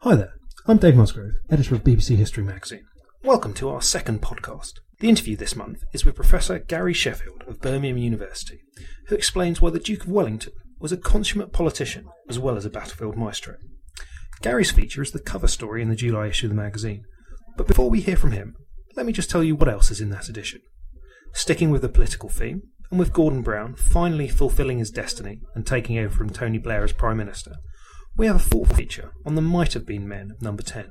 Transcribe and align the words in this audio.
Hi 0.00 0.14
there, 0.14 0.34
I'm 0.66 0.76
Dave 0.76 0.94
Musgrove, 0.94 1.32
editor 1.50 1.74
of 1.74 1.82
BBC 1.82 2.16
History 2.16 2.44
magazine. 2.44 2.86
Welcome 3.24 3.54
to 3.54 3.70
our 3.70 3.80
second 3.80 4.20
podcast. 4.20 4.74
The 5.00 5.08
interview 5.08 5.36
this 5.36 5.56
month 5.56 5.84
is 5.92 6.04
with 6.04 6.14
Professor 6.14 6.58
Gary 6.58 6.92
Sheffield 6.92 7.42
of 7.48 7.60
Birmingham 7.60 7.96
University, 7.96 8.60
who 9.06 9.16
explains 9.16 9.60
why 9.60 9.70
the 9.70 9.80
Duke 9.80 10.02
of 10.02 10.10
Wellington 10.10 10.52
was 10.78 10.92
a 10.92 10.98
consummate 10.98 11.52
politician 11.52 12.06
as 12.28 12.38
well 12.38 12.56
as 12.56 12.64
a 12.64 12.70
battlefield 12.70 13.16
maestro. 13.16 13.56
Gary's 14.42 14.70
feature 14.70 15.02
is 15.02 15.12
the 15.12 15.18
cover 15.18 15.48
story 15.48 15.80
in 15.80 15.88
the 15.88 15.96
July 15.96 16.26
issue 16.26 16.46
of 16.46 16.50
the 16.50 16.56
magazine, 16.62 17.04
but 17.56 17.66
before 17.66 17.88
we 17.88 18.02
hear 18.02 18.16
from 18.16 18.32
him, 18.32 18.54
let 18.96 19.06
me 19.06 19.12
just 19.12 19.30
tell 19.30 19.42
you 19.42 19.56
what 19.56 19.68
else 19.68 19.90
is 19.90 20.00
in 20.00 20.10
that 20.10 20.28
edition. 20.28 20.60
Sticking 21.32 21.70
with 21.70 21.82
the 21.82 21.88
political 21.88 22.28
theme, 22.28 22.62
and 22.90 22.98
with 22.98 23.12
Gordon 23.12 23.42
Brown 23.42 23.74
finally 23.74 24.28
fulfilling 24.28 24.78
his 24.78 24.90
destiny 24.90 25.40
and 25.54 25.66
taking 25.66 25.98
over 25.98 26.14
from 26.14 26.30
Tony 26.30 26.58
Blair 26.58 26.84
as 26.84 26.92
Prime 26.92 27.16
Minister, 27.16 27.56
we 28.16 28.26
have 28.26 28.36
a 28.36 28.40
full 28.40 28.64
feature 28.64 29.12
on 29.24 29.34
the 29.34 29.42
might 29.42 29.74
have 29.74 29.86
been 29.86 30.08
men 30.08 30.30
of 30.30 30.42
number 30.42 30.62
10, 30.62 30.90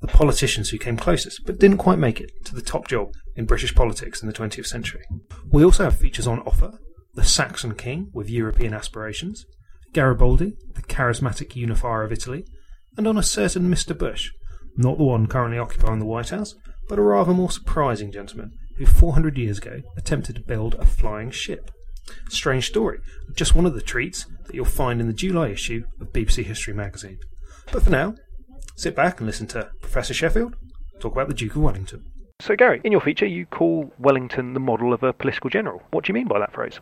the 0.00 0.06
politicians 0.06 0.70
who 0.70 0.78
came 0.78 0.96
closest 0.96 1.44
but 1.44 1.58
didn't 1.58 1.78
quite 1.78 1.98
make 1.98 2.20
it 2.20 2.30
to 2.44 2.54
the 2.54 2.62
top 2.62 2.88
job 2.88 3.12
in 3.36 3.46
British 3.46 3.74
politics 3.74 4.22
in 4.22 4.28
the 4.28 4.34
20th 4.34 4.66
century. 4.66 5.04
We 5.50 5.64
also 5.64 5.84
have 5.84 5.98
features 5.98 6.26
on 6.26 6.40
Offa 6.40 6.78
the 7.14 7.24
Saxon 7.24 7.74
king 7.74 8.08
with 8.14 8.30
European 8.30 8.72
aspirations, 8.72 9.44
Garibaldi, 9.92 10.56
the 10.74 10.82
charismatic 10.82 11.56
unifier 11.56 12.04
of 12.04 12.12
Italy, 12.12 12.44
and 12.96 13.06
on 13.06 13.18
a 13.18 13.22
certain 13.22 13.68
Mr. 13.68 13.98
Bush, 13.98 14.30
not 14.76 14.98
the 14.98 15.04
one 15.04 15.26
currently 15.26 15.58
occupying 15.58 15.98
the 15.98 16.06
White 16.06 16.30
House, 16.30 16.54
but 16.88 16.98
a 16.98 17.02
rather 17.02 17.32
more 17.32 17.50
surprising 17.50 18.12
gentleman 18.12 18.52
who 18.78 18.86
400 18.86 19.36
years 19.36 19.58
ago 19.58 19.80
attempted 19.96 20.36
to 20.36 20.42
build 20.42 20.74
a 20.76 20.86
flying 20.86 21.30
ship. 21.30 21.70
Strange 22.28 22.66
story, 22.66 22.98
just 23.34 23.54
one 23.54 23.66
of 23.66 23.74
the 23.74 23.80
treats 23.80 24.26
that 24.46 24.54
you'll 24.54 24.64
find 24.64 25.00
in 25.00 25.06
the 25.06 25.12
July 25.12 25.48
issue 25.48 25.84
of 26.00 26.12
BBC 26.12 26.44
History 26.44 26.74
magazine. 26.74 27.18
But 27.72 27.82
for 27.82 27.90
now, 27.90 28.14
sit 28.76 28.96
back 28.96 29.20
and 29.20 29.26
listen 29.26 29.46
to 29.48 29.70
Professor 29.80 30.14
Sheffield 30.14 30.56
talk 31.00 31.12
about 31.12 31.28
the 31.28 31.34
Duke 31.34 31.56
of 31.56 31.62
Wellington. 31.62 32.04
So, 32.40 32.54
Gary, 32.56 32.80
in 32.84 32.92
your 32.92 33.00
feature, 33.00 33.26
you 33.26 33.46
call 33.46 33.92
Wellington 33.98 34.54
the 34.54 34.60
model 34.60 34.92
of 34.92 35.02
a 35.02 35.12
political 35.12 35.50
general. 35.50 35.82
What 35.90 36.04
do 36.04 36.10
you 36.10 36.14
mean 36.14 36.28
by 36.28 36.38
that 36.38 36.54
phrase? 36.54 36.78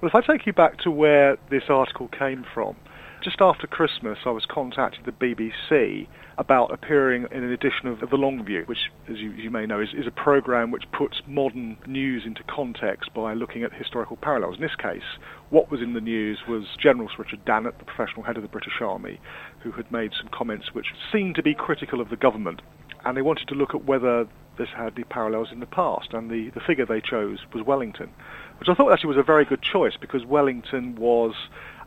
Well, 0.00 0.08
if 0.08 0.14
I 0.14 0.20
take 0.20 0.46
you 0.46 0.52
back 0.52 0.78
to 0.80 0.90
where 0.90 1.36
this 1.50 1.64
article 1.68 2.08
came 2.08 2.44
from, 2.52 2.76
just 3.24 3.40
after 3.40 3.66
Christmas, 3.66 4.18
I 4.26 4.30
was 4.30 4.44
contacted 4.44 5.06
the 5.06 5.12
BBC 5.12 6.06
about 6.36 6.70
appearing 6.70 7.26
in 7.30 7.42
an 7.42 7.52
edition 7.52 7.86
of 7.86 7.98
The 8.10 8.16
Long 8.16 8.44
View, 8.44 8.64
which, 8.66 8.90
as 9.08 9.16
you, 9.16 9.30
you 9.30 9.50
may 9.50 9.64
know, 9.64 9.80
is, 9.80 9.88
is, 9.96 10.06
a 10.06 10.10
program 10.10 10.70
which 10.70 10.84
puts 10.92 11.22
modern 11.26 11.78
news 11.86 12.24
into 12.26 12.42
context 12.42 13.14
by 13.14 13.32
looking 13.32 13.62
at 13.62 13.72
historical 13.72 14.16
parallels. 14.16 14.56
In 14.56 14.60
this 14.60 14.76
case, 14.76 15.16
what 15.48 15.70
was 15.70 15.80
in 15.80 15.94
the 15.94 16.02
news 16.02 16.40
was 16.46 16.64
General 16.78 17.08
Sir 17.08 17.22
Richard 17.22 17.46
Dannatt, 17.46 17.78
the 17.78 17.84
professional 17.84 18.24
head 18.24 18.36
of 18.36 18.42
the 18.42 18.48
British 18.48 18.82
Army, 18.82 19.18
who 19.60 19.72
had 19.72 19.90
made 19.90 20.12
some 20.12 20.28
comments 20.28 20.74
which 20.74 20.88
seemed 21.10 21.34
to 21.36 21.42
be 21.42 21.54
critical 21.54 22.02
of 22.02 22.10
the 22.10 22.16
government. 22.16 22.60
And 23.06 23.16
they 23.16 23.22
wanted 23.22 23.48
to 23.48 23.54
look 23.54 23.74
at 23.74 23.86
whether 23.86 24.28
this 24.58 24.68
had 24.76 24.94
any 24.96 25.04
parallels 25.04 25.48
in 25.50 25.60
the 25.60 25.66
past, 25.66 26.12
and 26.12 26.30
the, 26.30 26.50
the 26.50 26.60
figure 26.60 26.84
they 26.84 27.00
chose 27.00 27.38
was 27.54 27.64
Wellington, 27.64 28.10
which 28.58 28.68
I 28.68 28.74
thought 28.74 28.92
actually 28.92 29.08
was 29.08 29.18
a 29.18 29.22
very 29.22 29.44
good 29.44 29.62
choice 29.62 29.96
because 30.00 30.24
Wellington 30.24 30.96
was 30.96 31.34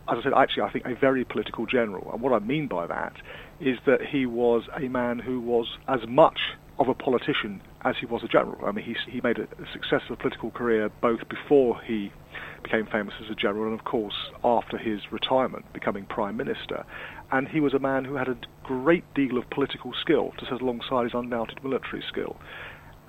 as 0.09 0.19
I 0.19 0.23
said, 0.23 0.33
actually, 0.35 0.63
I 0.63 0.71
think 0.71 0.85
a 0.85 0.95
very 0.95 1.25
political 1.25 1.65
general. 1.65 2.09
And 2.13 2.21
what 2.21 2.33
I 2.33 2.39
mean 2.39 2.67
by 2.67 2.87
that 2.87 3.13
is 3.59 3.77
that 3.85 3.99
he 4.09 4.25
was 4.25 4.63
a 4.75 4.87
man 4.87 5.19
who 5.19 5.41
was 5.41 5.77
as 5.87 5.99
much 6.07 6.39
of 6.79 6.87
a 6.87 6.93
politician 6.93 7.61
as 7.83 7.95
he 7.99 8.05
was 8.05 8.23
a 8.23 8.27
general. 8.27 8.63
I 8.65 8.71
mean, 8.71 8.85
he, 8.85 8.95
he 9.11 9.21
made 9.21 9.39
a 9.39 9.47
successful 9.73 10.15
political 10.15 10.51
career 10.51 10.89
both 11.01 11.27
before 11.27 11.81
he 11.81 12.11
became 12.63 12.85
famous 12.85 13.15
as 13.23 13.29
a 13.31 13.35
general 13.35 13.65
and, 13.71 13.79
of 13.79 13.85
course, 13.85 14.13
after 14.43 14.77
his 14.77 15.01
retirement, 15.11 15.65
becoming 15.73 16.05
prime 16.05 16.37
minister. 16.37 16.85
And 17.31 17.47
he 17.47 17.59
was 17.59 17.73
a 17.73 17.79
man 17.79 18.05
who 18.05 18.15
had 18.15 18.27
a 18.27 18.37
great 18.63 19.11
deal 19.13 19.37
of 19.37 19.49
political 19.49 19.91
skill 19.99 20.33
to 20.37 20.45
set 20.45 20.61
alongside 20.61 21.03
his 21.03 21.13
undoubted 21.13 21.63
military 21.63 22.03
skill 22.07 22.37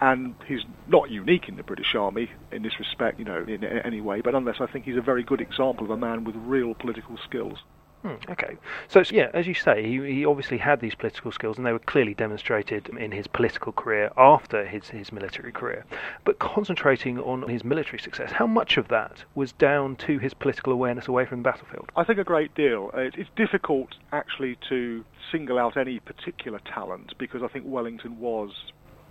and 0.00 0.34
he's 0.47 0.64
not 0.86 1.10
unique 1.10 1.48
in 1.48 1.56
the 1.56 1.62
British 1.62 1.94
Army 1.94 2.31
in 2.53 2.62
this 2.62 2.78
respect, 2.78 3.19
you 3.19 3.25
know, 3.25 3.44
in 3.47 3.64
any 3.64 4.00
way. 4.00 4.20
But 4.20 4.34
unless 4.34 4.60
I 4.60 4.66
think 4.66 4.84
he's 4.84 4.97
a 4.97 5.03
very 5.03 5.22
good 5.22 5.41
example 5.41 5.84
of 5.84 5.91
a 5.91 5.97
man 5.97 6.25
with 6.25 6.36
real 6.36 6.75
political 6.75 7.16
skills. 7.19 7.59
Hmm, 8.03 8.14
okay, 8.31 8.56
so 8.87 9.03
yeah, 9.10 9.28
as 9.34 9.48
you 9.48 9.54
say, 9.54 9.82
he, 9.84 10.14
he 10.14 10.25
obviously 10.25 10.58
had 10.58 10.78
these 10.78 10.94
political 10.94 11.32
skills, 11.32 11.56
and 11.56 11.66
they 11.66 11.72
were 11.72 11.81
clearly 11.81 12.14
demonstrated 12.14 12.88
in 12.91 13.10
his 13.10 13.26
political 13.26 13.72
career 13.72 14.12
after 14.16 14.64
his, 14.64 14.88
his 14.91 15.10
military 15.10 15.50
career. 15.50 15.84
But 16.25 16.38
concentrating 16.38 17.19
on 17.19 17.48
his 17.48 17.64
military 17.64 17.98
success, 17.98 18.31
how 18.31 18.47
much 18.47 18.76
of 18.76 18.87
that 18.88 19.25
was 19.34 19.50
down 19.50 19.97
to 19.97 20.19
his 20.19 20.32
political 20.32 20.72
awareness 20.72 21.08
away 21.08 21.25
from 21.26 21.41
the 21.41 21.50
battlefield? 21.50 21.91
I 21.97 22.04
think 22.04 22.20
a 22.20 22.25
great 22.25 22.54
deal. 22.54 22.92
It's 22.94 23.31
difficult 23.34 23.97
actually 24.12 24.58
to 24.69 25.04
single 25.32 25.58
out 25.58 25.76
any 25.76 25.98
particular 25.98 26.60
talent 26.72 27.14
because 27.19 27.42
I 27.42 27.48
think 27.48 27.64
Wellington 27.66 28.20
was 28.20 28.53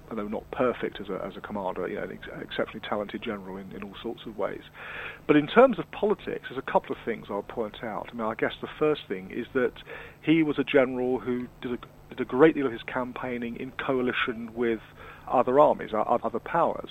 although 0.10 0.28
not 0.28 0.50
perfect 0.52 1.00
as 1.02 1.10
a, 1.10 1.24
as 1.26 1.34
a 1.38 1.42
commander, 1.42 1.88
you 1.88 1.96
know, 1.96 2.04
an 2.04 2.12
ex- 2.12 2.28
exceptionally 2.42 2.86
talented 2.88 3.22
general 3.24 3.58
in, 3.58 3.72
in 3.72 3.84
all 3.84 3.96
sorts 4.02 4.22
of 4.26 4.38
ways. 4.38 4.62
But 5.26 5.36
in 5.36 5.48
terms 5.48 5.80
of 5.80 5.90
politics, 5.92 6.46
there's 6.50 6.64
a 6.66 6.72
couple 6.72 6.92
of 6.92 6.98
things 7.06 7.28
I'll 7.30 7.44
point 7.44 7.84
out. 7.84 8.08
I 8.12 8.14
mean, 8.16 8.26
I 8.26 8.36
guess 8.36 8.54
the 8.62 8.70
first 8.80 9.02
thing 9.08 9.32
is 9.32 9.46
that 9.54 9.74
he 10.22 10.44
was 10.44 10.58
a 10.60 10.64
general 10.64 11.20
who 11.20 11.48
did 11.62 11.74
a, 11.74 11.78
did 12.10 12.22
a 12.22 12.26
great 12.26 12.56
deal 12.56 12.66
of 12.66 12.72
his 12.72 12.84
campaigning 12.84 13.58
in 13.58 13.72
coalition 13.72 14.52
with 14.54 14.80
other 15.32 15.60
armies, 15.60 15.92
other 15.94 16.40
powers. 16.40 16.90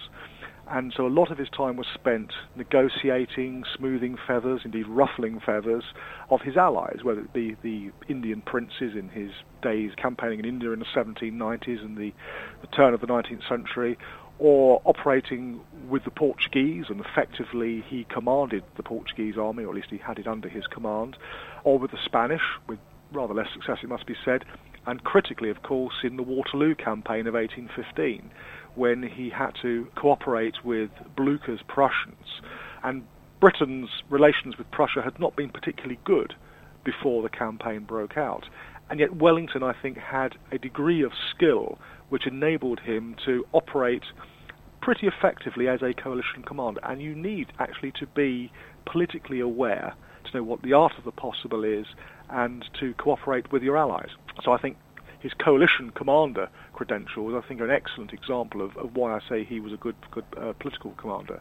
And 0.69 0.93
so 0.97 1.07
a 1.07 1.09
lot 1.09 1.31
of 1.31 1.39
his 1.39 1.49
time 1.49 1.77
was 1.77 1.87
spent 1.95 2.33
negotiating, 2.57 3.65
smoothing 3.77 4.19
feathers, 4.27 4.63
indeed 4.65 4.89
ruffling 4.89 5.39
feathers, 5.39 5.85
of 6.29 6.41
his 6.41 6.57
allies, 6.57 7.01
whether 7.05 7.21
it 7.21 7.33
be 7.33 7.57
the 7.63 7.93
Indian 8.09 8.41
princes 8.41 8.97
in 8.97 9.09
his 9.11 9.31
days 9.63 9.93
campaigning 9.97 10.41
in 10.41 10.45
India 10.45 10.73
in 10.73 10.81
the 10.81 10.87
1790s 10.87 11.85
and 11.85 11.97
the, 11.97 12.13
the 12.63 12.67
turn 12.69 12.95
of 12.95 13.01
the 13.01 13.07
19th 13.07 13.49
century, 13.49 13.97
or 14.39 14.83
operating 14.85 15.61
with 15.89 16.05
the 16.05 16.11
Portuguese, 16.11 16.87
and 16.89 17.01
effectively 17.01 17.85
he 17.89 18.05
commanded 18.05 18.65
the 18.77 18.83
Portuguese 18.83 19.39
army, 19.39 19.65
or 19.65 19.71
at 19.71 19.77
least 19.77 19.91
he 19.91 19.99
had 19.99 20.19
it 20.19 20.27
under 20.27 20.49
his 20.49 20.67
command, 20.67 21.17
or 21.63 21.79
with 21.79 21.93
the 21.93 21.99
Spanish, 22.05 22.43
with 22.67 22.81
rather 23.13 23.35
less 23.35 23.53
success 23.53 23.79
it 23.83 23.89
must 23.89 24.05
be 24.05 24.17
said, 24.25 24.45
and 24.87 25.03
critically, 25.05 25.51
of 25.51 25.63
course, 25.63 25.95
in 26.03 26.17
the 26.17 26.23
Waterloo 26.23 26.75
campaign 26.75 27.27
of 27.27 27.35
1815 27.35 28.31
when 28.75 29.03
he 29.03 29.31
had 29.31 29.53
to 29.63 29.89
cooperate 29.97 30.65
with 30.65 30.91
Blucher's 31.17 31.61
Prussians. 31.67 32.41
And 32.85 33.05
Britain's 33.41 33.89
relations 34.09 34.57
with 34.59 34.71
Prussia 34.71 35.03
had 35.03 35.19
not 35.19 35.35
been 35.35 35.51
particularly 35.51 35.99
good 36.05 36.35
before 36.85 37.23
the 37.23 37.29
campaign 37.29 37.81
broke 37.81 38.17
out. 38.17 38.45
And 38.89 39.01
yet 39.01 39.17
Wellington, 39.17 39.63
I 39.63 39.73
think, 39.73 39.99
had 39.99 40.37
a 40.53 40.59
degree 40.59 41.03
of 41.03 41.13
skill 41.31 41.79
which 42.09 42.27
enabled 42.27 42.81
him 42.81 43.17
to 43.25 43.45
operate 43.53 44.05
pretty 44.81 45.09
effectively 45.09 45.67
as 45.67 45.83
a 45.83 45.93
coalition 45.93 46.45
commander, 46.45 46.81
and 46.85 47.03
you 47.03 47.15
need 47.15 47.49
actually 47.59 47.91
to 47.93 48.07
be 48.07 48.53
politically 48.85 49.41
aware 49.41 49.95
to 50.25 50.37
know 50.37 50.45
what 50.45 50.63
the 50.63 50.73
art 50.73 50.93
of 50.97 51.05
the 51.05 51.11
possible 51.11 51.65
is 51.65 51.87
and 52.31 52.65
to 52.79 52.95
cooperate 52.95 53.51
with 53.51 53.63
your 53.63 53.77
allies. 53.77 54.11
So 54.45 54.53
I 54.53 54.59
think 54.59 54.77
his 55.21 55.33
coalition 55.35 55.91
commander 55.91 56.49
credentials, 56.73 57.35
I 57.35 57.47
think, 57.47 57.61
are 57.61 57.65
an 57.65 57.71
excellent 57.71 58.13
example 58.13 58.63
of, 58.63 58.77
of 58.77 58.95
why 58.95 59.15
I 59.15 59.21
say 59.29 59.45
he 59.45 59.61
was 59.61 59.73
a 59.73 59.77
good, 59.77 59.97
good 60.11 60.25
uh, 60.37 60.53
political 60.53 60.93
commander. 60.93 61.41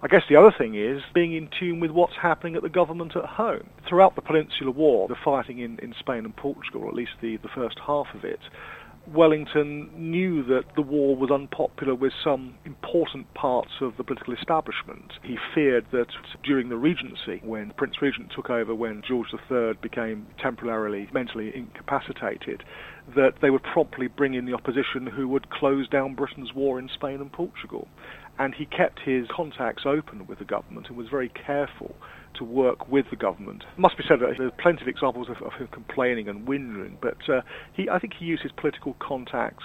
I 0.00 0.06
guess 0.06 0.22
the 0.28 0.36
other 0.36 0.54
thing 0.56 0.76
is 0.76 1.02
being 1.12 1.34
in 1.34 1.48
tune 1.58 1.80
with 1.80 1.90
what's 1.90 2.14
happening 2.14 2.54
at 2.54 2.62
the 2.62 2.68
government 2.68 3.16
at 3.16 3.24
home. 3.24 3.68
Throughout 3.88 4.14
the 4.14 4.22
Peninsular 4.22 4.70
War, 4.70 5.08
the 5.08 5.16
fighting 5.24 5.58
in, 5.58 5.78
in 5.80 5.92
Spain 5.98 6.24
and 6.24 6.36
Portugal, 6.36 6.86
at 6.86 6.94
least 6.94 7.12
the, 7.20 7.36
the 7.38 7.48
first 7.48 7.78
half 7.84 8.06
of 8.14 8.24
it, 8.24 8.38
Wellington 9.12 9.90
knew 9.96 10.42
that 10.44 10.64
the 10.76 10.82
war 10.82 11.16
was 11.16 11.30
unpopular 11.30 11.94
with 11.94 12.12
some 12.22 12.54
important 12.66 13.32
parts 13.32 13.70
of 13.80 13.96
the 13.96 14.04
political 14.04 14.34
establishment. 14.34 15.12
He 15.22 15.38
feared 15.54 15.86
that 15.92 16.08
during 16.44 16.68
the 16.68 16.76
Regency, 16.76 17.40
when 17.42 17.70
Prince 17.76 18.02
Regent 18.02 18.32
took 18.34 18.50
over, 18.50 18.74
when 18.74 19.02
George 19.06 19.28
III 19.50 19.74
became 19.80 20.26
temporarily 20.38 21.08
mentally 21.12 21.56
incapacitated, 21.56 22.64
that 23.16 23.34
they 23.40 23.48
would 23.48 23.62
promptly 23.62 24.08
bring 24.08 24.34
in 24.34 24.44
the 24.44 24.52
opposition 24.52 25.06
who 25.06 25.26
would 25.28 25.48
close 25.48 25.88
down 25.88 26.14
Britain's 26.14 26.52
war 26.52 26.78
in 26.78 26.90
Spain 26.92 27.20
and 27.20 27.32
Portugal. 27.32 27.88
And 28.38 28.54
he 28.54 28.66
kept 28.66 29.00
his 29.00 29.26
contacts 29.34 29.84
open 29.86 30.26
with 30.26 30.38
the 30.38 30.44
government 30.44 30.88
and 30.88 30.96
was 30.96 31.08
very 31.08 31.30
careful 31.30 31.96
to 32.34 32.44
work 32.44 32.88
with 32.88 33.06
the 33.10 33.16
government. 33.16 33.64
It 33.76 33.80
must 33.80 33.96
be 33.96 34.04
said 34.08 34.20
that 34.20 34.34
there's 34.38 34.52
plenty 34.60 34.82
of 34.82 34.88
examples 34.88 35.28
of, 35.28 35.36
of 35.42 35.52
him 35.54 35.68
complaining 35.68 36.28
and 36.28 36.46
whinging, 36.46 36.96
but 37.00 37.28
uh, 37.28 37.42
he, 37.72 37.88
I 37.88 37.98
think 37.98 38.14
he 38.18 38.24
used 38.24 38.42
his 38.42 38.52
political 38.52 38.96
contacts 39.00 39.64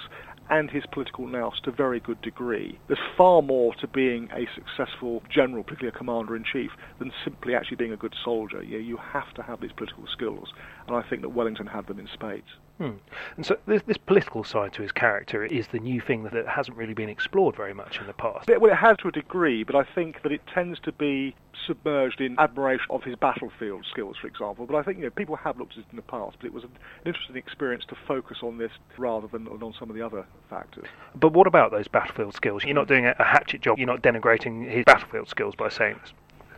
and 0.49 0.69
his 0.69 0.83
political 0.91 1.27
nous 1.27 1.59
to 1.63 1.69
a 1.69 1.73
very 1.73 1.99
good 1.99 2.21
degree. 2.21 2.77
There's 2.87 2.99
far 3.17 3.41
more 3.41 3.73
to 3.75 3.87
being 3.87 4.29
a 4.33 4.45
successful 4.55 5.23
general, 5.33 5.63
particularly 5.63 5.95
a 5.95 5.97
commander-in-chief, 5.97 6.71
than 6.99 7.11
simply 7.23 7.55
actually 7.55 7.77
being 7.77 7.93
a 7.93 7.97
good 7.97 8.13
soldier. 8.23 8.61
You, 8.61 8.79
you 8.79 8.97
have 8.97 9.33
to 9.35 9.41
have 9.41 9.61
these 9.61 9.71
political 9.71 10.05
skills, 10.11 10.49
and 10.87 10.95
I 10.95 11.01
think 11.09 11.21
that 11.21 11.29
Wellington 11.29 11.67
had 11.67 11.87
them 11.87 11.99
in 11.99 12.09
spades. 12.13 12.47
Hmm. 12.79 12.91
And 13.37 13.45
so 13.45 13.57
this, 13.67 13.83
this, 13.85 13.97
political 13.97 14.43
side 14.43 14.73
to 14.73 14.81
his 14.81 14.91
character 14.91 15.45
is 15.45 15.67
the 15.67 15.79
new 15.79 16.01
thing 16.01 16.23
that 16.23 16.47
hasn't 16.47 16.75
really 16.75 16.95
been 16.95 17.07
explored 17.07 17.55
very 17.55 17.73
much 17.73 17.99
in 17.99 18.07
the 18.07 18.13
past. 18.13 18.49
Well, 18.49 18.71
it 18.71 18.75
has 18.75 18.97
to 18.97 19.09
a 19.09 19.11
degree, 19.11 19.63
but 19.63 19.75
I 19.75 19.83
think 19.83 20.23
that 20.23 20.31
it 20.31 20.41
tends 20.47 20.79
to 20.81 20.91
be 20.91 21.35
submerged 21.67 22.19
in 22.19 22.35
admiration 22.39 22.87
of 22.89 23.03
his 23.03 23.15
battlefield 23.15 23.85
skills, 23.85 24.17
for 24.19 24.25
example. 24.25 24.65
But 24.65 24.75
I 24.75 24.81
think 24.81 24.97
you 24.97 25.03
know, 25.03 25.11
people 25.11 25.35
have 25.35 25.59
looked 25.59 25.73
at 25.73 25.79
it 25.79 25.85
in 25.91 25.97
the 25.97 26.01
past, 26.01 26.37
but 26.39 26.47
it 26.47 26.53
was 26.53 26.63
an 26.63 26.71
interesting 27.05 27.37
experience 27.37 27.85
to 27.89 27.95
focus 28.07 28.39
on 28.41 28.57
this 28.57 28.71
rather 28.97 29.27
than 29.27 29.47
on 29.47 29.73
some 29.77 29.91
of 29.91 29.95
the 29.95 30.01
other 30.01 30.25
factors. 30.49 30.87
But 31.15 31.33
what 31.33 31.45
about 31.45 31.69
those 31.69 31.87
battlefield 31.87 32.33
skills? 32.33 32.63
You're 32.63 32.73
not 32.73 32.87
doing 32.87 33.05
a 33.05 33.23
hatchet 33.23 33.61
job. 33.61 33.77
You're 33.77 33.87
not 33.87 34.01
denigrating 34.01 34.67
his 34.69 34.83
battlefield 34.85 35.29
skills 35.29 35.55
by 35.55 35.69
saying 35.69 35.99
this. 36.01 36.13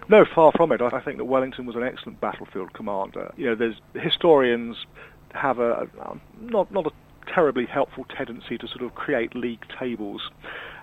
No, 0.08 0.24
far 0.24 0.52
from 0.52 0.72
it. 0.72 0.82
I 0.82 1.00
think 1.00 1.18
that 1.18 1.26
Wellington 1.26 1.66
was 1.66 1.76
an 1.76 1.84
excellent 1.84 2.22
battlefield 2.22 2.74
commander. 2.74 3.34
You 3.38 3.48
know, 3.48 3.56
there's 3.56 3.82
historians 3.96 4.86
have 5.36 5.60
a, 5.60 5.88
a 6.02 6.20
not 6.42 6.72
not 6.72 6.88
a 6.88 6.92
terribly 7.34 7.66
helpful 7.66 8.06
tendency 8.16 8.58
to 8.58 8.68
sort 8.68 8.82
of 8.84 8.96
create 8.96 9.36
league 9.36 9.64
tables. 9.80 10.22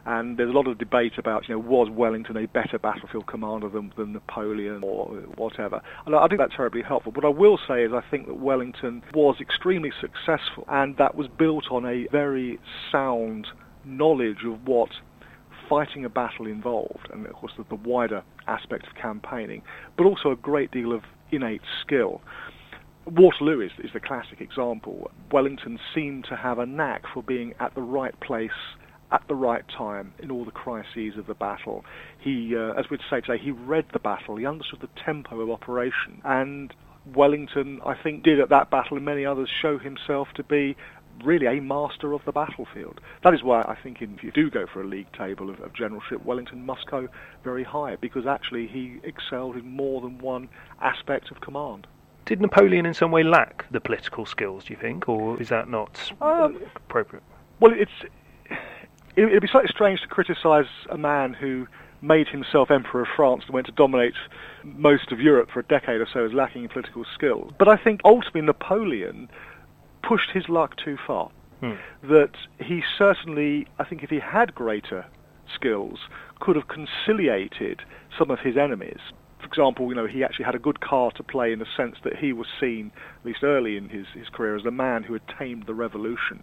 And 0.05 0.37
there's 0.37 0.51
a 0.51 0.53
lot 0.53 0.67
of 0.67 0.79
debate 0.79 1.13
about, 1.17 1.49
you 1.49 1.55
know, 1.55 1.61
was 1.61 1.89
Wellington 1.89 2.37
a 2.37 2.47
better 2.49 2.77
battlefield 2.77 3.29
commander 3.29 3.69
than, 3.69 3.93
than 3.97 4.13
Napoleon 4.13 4.83
or 4.83 5.07
whatever. 5.37 5.81
And 6.05 6.17
I 6.17 6.27
think 6.27 6.41
that's 6.41 6.57
terribly 6.57 6.83
helpful. 6.83 7.13
What 7.13 7.25
I 7.25 7.29
will 7.29 7.57
say 7.69 7.85
is 7.85 7.93
I 7.93 8.03
think 8.11 8.27
that 8.27 8.35
Wellington 8.35 9.05
was 9.15 9.37
extremely 9.41 9.93
successful, 10.01 10.65
and 10.69 10.97
that 10.97 11.15
was 11.15 11.29
built 11.29 11.67
on 11.71 11.87
a 11.87 12.09
very 12.11 12.59
sound 12.91 13.47
knowledge 13.85 14.45
of 14.45 14.67
what 14.67 14.91
fighting 15.69 16.05
a 16.05 16.11
battle 16.11 16.47
involved, 16.47 17.09
and 17.13 17.25
of 17.25 17.33
course 17.33 17.53
the, 17.57 17.65
the 17.69 17.77
wider 17.77 18.23
aspect 18.49 18.87
of 18.89 18.95
campaigning, 18.95 19.63
but 19.97 20.05
also 20.05 20.31
a 20.31 20.37
great 20.37 20.71
deal 20.73 20.93
of 20.93 21.03
innate 21.31 21.63
skill. 21.81 22.21
Waterloo 23.07 23.61
is, 23.61 23.73
is 23.83 23.91
the 23.93 24.01
classic 24.01 24.41
example. 24.41 25.11
Wellington 25.31 25.79
seemed 25.95 26.25
to 26.27 26.37
have 26.37 26.59
a 26.59 26.67
knack 26.67 27.03
for 27.13 27.23
being 27.23 27.55
at 27.59 27.75
the 27.75 27.83
right 27.83 28.19
place 28.21 28.51
at 29.11 29.23
the 29.29 29.35
right 29.35 29.65
time 29.77 30.15
in 30.21 30.31
all 30.31 30.45
the 30.45 30.51
crises 30.51 31.19
of 31.19 31.27
the 31.27 31.35
battle. 31.35 31.85
He, 32.19 32.55
uh, 32.57 32.73
as 32.73 32.87
we'd 32.91 33.01
say 33.11 33.21
today, 33.21 33.43
he 33.43 33.51
read 33.51 33.87
the 33.93 33.99
battle, 33.99 34.37
he 34.37 34.47
understood 34.47 34.81
the 34.81 34.89
tempo 35.05 35.41
of 35.41 35.51
operation, 35.51 36.23
and 36.25 36.73
Wellington, 37.15 37.81
I 37.85 37.95
think, 38.01 38.23
did 38.23 38.41
at 38.41 38.49
that 38.51 38.71
battle 38.71 38.97
and 38.97 39.05
many 39.05 39.27
others 39.27 39.51
show 39.61 39.79
himself 39.79 40.29
to 40.37 40.45
be 40.45 40.77
really 41.25 41.47
a 41.47 41.61
master 41.61 42.13
of 42.15 42.23
the 42.25 42.33
battlefield. 42.33 43.01
That 43.23 43.35
is 43.35 43.43
why 43.43 43.63
I 43.63 43.77
think 43.83 43.99
if 44.01 44.23
you 44.23 44.33
do 44.33 44.51
go 44.51 44.67
for 44.73 44.81
a 44.81 44.87
league 44.87 45.13
table 45.13 45.51
of, 45.51 45.61
of, 45.61 45.75
generalship, 45.75 46.25
Wellington 46.25 46.65
must 46.65 46.91
go 46.91 47.09
very 47.45 47.65
high 47.65 47.97
because 47.97 48.27
actually 48.27 48.67
he 48.67 48.99
excelled 49.05 49.57
in 49.57 49.69
more 49.69 50.01
than 50.01 50.19
one 50.19 50.49
aspect 50.81 51.31
of 51.31 51.41
command. 51.41 51.87
Did 52.25 52.41
Napoleon 52.41 52.87
in 52.87 52.95
some 52.95 53.11
way 53.11 53.23
lack 53.23 53.65
the 53.71 53.81
political 53.81 54.27
skills, 54.27 54.65
do 54.65 54.73
you 54.73 54.79
think, 54.79 55.09
or 55.09 55.41
is 55.41 55.49
that 55.49 55.69
not 55.69 56.13
um, 56.21 56.61
appropriate? 56.77 57.25
Well, 57.61 57.73
it's 57.75 57.91
it, 59.17 59.33
would 59.33 59.43
be 59.43 59.49
slightly 59.49 59.71
strange 59.71 60.01
to 60.03 60.09
criticise 60.09 60.67
a 60.89 60.97
man 60.97 61.35
who 61.35 61.67
made 62.01 62.29
himself 62.29 62.71
Emperor 62.71 63.03
of 63.03 63.09
France 63.15 63.45
and 63.47 63.55
went 63.55 63.67
to 63.67 63.73
dominate 63.73 64.15
most 64.65 65.13
of 65.13 65.21
Europe 65.21 65.51
for 65.53 65.61
a 65.61 65.65
decade 65.65 66.01
or 66.01 66.09
so 66.13 66.25
as 66.25 66.33
lacking 66.33 66.65
in 66.65 66.69
political 66.69 67.05
skills. 67.15 67.53
But 67.59 67.69
I 67.69 67.77
think 67.77 68.01
ultimately 68.05 68.43
Napoleon 68.43 69.29
pushed 70.03 70.31
his 70.31 70.49
luck 70.49 70.77
too 70.77 70.99
far. 71.07 71.31
Hmm. 71.61 71.75
That 72.03 72.33
he 72.59 72.83
certainly, 72.99 73.69
I 73.79 73.85
think 73.85 74.03
if 74.03 74.11
he 74.11 74.19
had 74.19 74.55
greater 74.55 75.07
skills, 75.55 76.01
could 76.41 76.57
have 76.57 76.67
conciliated 76.67 77.83
some 78.19 78.31
of 78.31 78.41
his 78.41 78.57
enemies 78.57 78.99
for 79.43 79.49
example, 79.49 79.89
you 79.89 79.95
know, 79.95 80.07
he 80.07 80.23
actually 80.23 80.45
had 80.45 80.55
a 80.55 80.61
good 80.61 80.81
card 80.81 81.15
to 81.17 81.23
play 81.23 81.53
in 81.53 81.59
the 81.59 81.67
sense 81.77 81.97
that 82.05 82.17
he 82.17 82.33
was 82.33 82.47
seen, 82.61 82.93
at 83.19 83.27
least 83.27 83.43
early 83.43 83.77
in 83.77 83.89
his, 83.89 84.07
his 84.15 84.29
career, 84.29 84.57
as 84.57 84.63
the 84.63 84.71
man 84.71 85.03
who 85.03 85.13
had 85.13 85.23
tamed 85.39 85.65
the 85.67 85.75
revolution. 85.75 86.43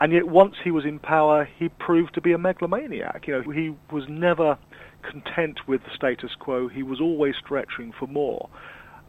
And 0.00 0.12
yet, 0.12 0.26
once 0.26 0.54
he 0.64 0.70
was 0.70 0.84
in 0.84 0.98
power, 0.98 1.48
he 1.58 1.68
proved 1.68 2.14
to 2.14 2.20
be 2.20 2.32
a 2.32 2.38
megalomaniac. 2.38 3.26
You 3.26 3.34
know, 3.34 3.50
he 3.50 3.74
was 3.92 4.04
never 4.08 4.58
content 5.08 5.60
with 5.68 5.82
the 5.84 5.90
status 5.94 6.30
quo. 6.38 6.68
He 6.68 6.82
was 6.82 7.00
always 7.00 7.34
stretching 7.44 7.92
for 7.98 8.06
more. 8.06 8.48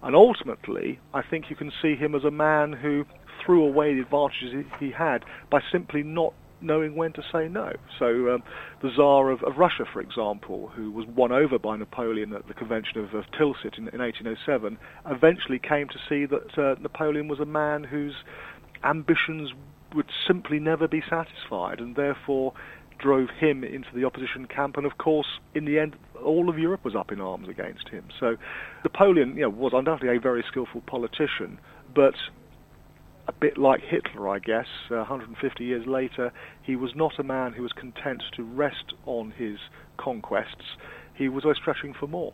And 0.03 0.15
ultimately, 0.15 0.99
I 1.13 1.21
think 1.23 1.49
you 1.49 1.55
can 1.55 1.71
see 1.81 1.95
him 1.95 2.13
as 2.13 2.23
a 2.23 2.31
man 2.31 2.73
who 2.73 3.05
threw 3.43 3.65
away 3.65 3.95
the 3.95 4.01
advantages 4.01 4.65
he 4.79 4.91
had 4.91 5.23
by 5.49 5.61
simply 5.71 6.03
not 6.03 6.33
knowing 6.65 6.95
when 6.95 7.13
to 7.13 7.23
say 7.31 7.47
no. 7.47 7.73
So 7.99 8.33
um, 8.33 8.43
the 8.81 8.89
Tsar 8.91 9.29
of, 9.29 9.43
of, 9.43 9.57
Russia, 9.57 9.85
for 9.91 10.01
example, 10.01 10.71
who 10.75 10.91
was 10.91 11.05
won 11.07 11.31
over 11.31 11.59
by 11.59 11.77
Napoleon 11.77 12.33
at 12.33 12.47
the 12.47 12.53
convention 12.53 12.99
of, 12.99 13.13
of 13.13 13.25
Tilsit 13.31 13.77
in, 13.77 13.87
in, 13.89 13.99
1807, 13.99 14.77
eventually 15.05 15.59
came 15.59 15.87
to 15.89 15.99
see 16.09 16.25
that 16.25 16.57
uh, 16.57 16.75
Napoleon 16.81 17.27
was 17.27 17.39
a 17.39 17.45
man 17.45 17.83
whose 17.83 18.15
ambitions 18.83 19.51
would 19.93 20.09
simply 20.27 20.59
never 20.59 20.87
be 20.87 21.01
satisfied, 21.09 21.79
and 21.79 21.95
therefore 21.95 22.53
drove 22.97 23.29
him 23.29 23.63
into 23.63 23.89
the 23.93 24.05
opposition 24.05 24.45
camp. 24.47 24.77
And 24.77 24.85
of 24.85 24.97
course, 24.97 25.27
in 25.53 25.65
the 25.65 25.79
end, 25.79 25.95
all 26.23 26.49
of 26.49 26.57
Europe 26.57 26.83
was 26.83 26.95
up 26.95 27.11
in 27.11 27.21
arms 27.21 27.47
against 27.49 27.89
him. 27.89 28.05
So 28.19 28.37
Napoleon, 28.83 29.35
you 29.35 29.43
know, 29.43 29.49
was 29.49 29.73
undoubtedly 29.73 30.15
a 30.15 30.19
very 30.19 30.43
skillful 30.47 30.81
politician, 30.81 31.59
but 31.93 32.15
a 33.27 33.33
bit 33.33 33.57
like 33.57 33.81
Hitler, 33.81 34.29
I 34.29 34.39
guess, 34.39 34.67
uh, 34.91 34.95
150 34.97 35.63
years 35.63 35.85
later, 35.87 36.31
he 36.61 36.75
was 36.75 36.91
not 36.95 37.19
a 37.19 37.23
man 37.23 37.53
who 37.53 37.63
was 37.63 37.71
content 37.73 38.23
to 38.35 38.43
rest 38.43 38.93
on 39.05 39.31
his 39.31 39.57
conquests. 39.97 40.77
He 41.15 41.29
was 41.29 41.43
always 41.43 41.57
stretching 41.57 41.93
for 41.93 42.07
more. 42.07 42.33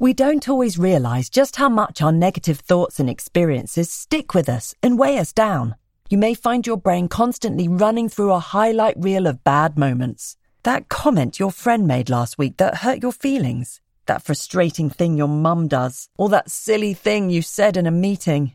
We 0.00 0.12
don't 0.12 0.48
always 0.48 0.78
realise 0.78 1.28
just 1.28 1.56
how 1.56 1.68
much 1.68 2.00
our 2.00 2.12
negative 2.12 2.60
thoughts 2.60 3.00
and 3.00 3.10
experiences 3.10 3.90
stick 3.90 4.32
with 4.32 4.48
us 4.48 4.74
and 4.80 4.98
weigh 4.98 5.18
us 5.18 5.32
down. 5.32 5.74
You 6.08 6.18
may 6.18 6.34
find 6.34 6.66
your 6.66 6.76
brain 6.76 7.08
constantly 7.08 7.66
running 7.66 8.08
through 8.08 8.32
a 8.32 8.38
highlight 8.38 8.96
reel 8.96 9.26
of 9.26 9.42
bad 9.42 9.76
moments. 9.76 10.36
That 10.62 10.88
comment 10.88 11.40
your 11.40 11.50
friend 11.50 11.86
made 11.86 12.08
last 12.08 12.38
week 12.38 12.58
that 12.58 12.76
hurt 12.76 13.02
your 13.02 13.12
feelings. 13.12 13.80
That 14.06 14.22
frustrating 14.22 14.88
thing 14.88 15.16
your 15.16 15.28
mum 15.28 15.68
does. 15.68 16.08
Or 16.16 16.28
that 16.28 16.50
silly 16.50 16.94
thing 16.94 17.28
you 17.28 17.42
said 17.42 17.76
in 17.76 17.86
a 17.86 17.90
meeting. 17.90 18.54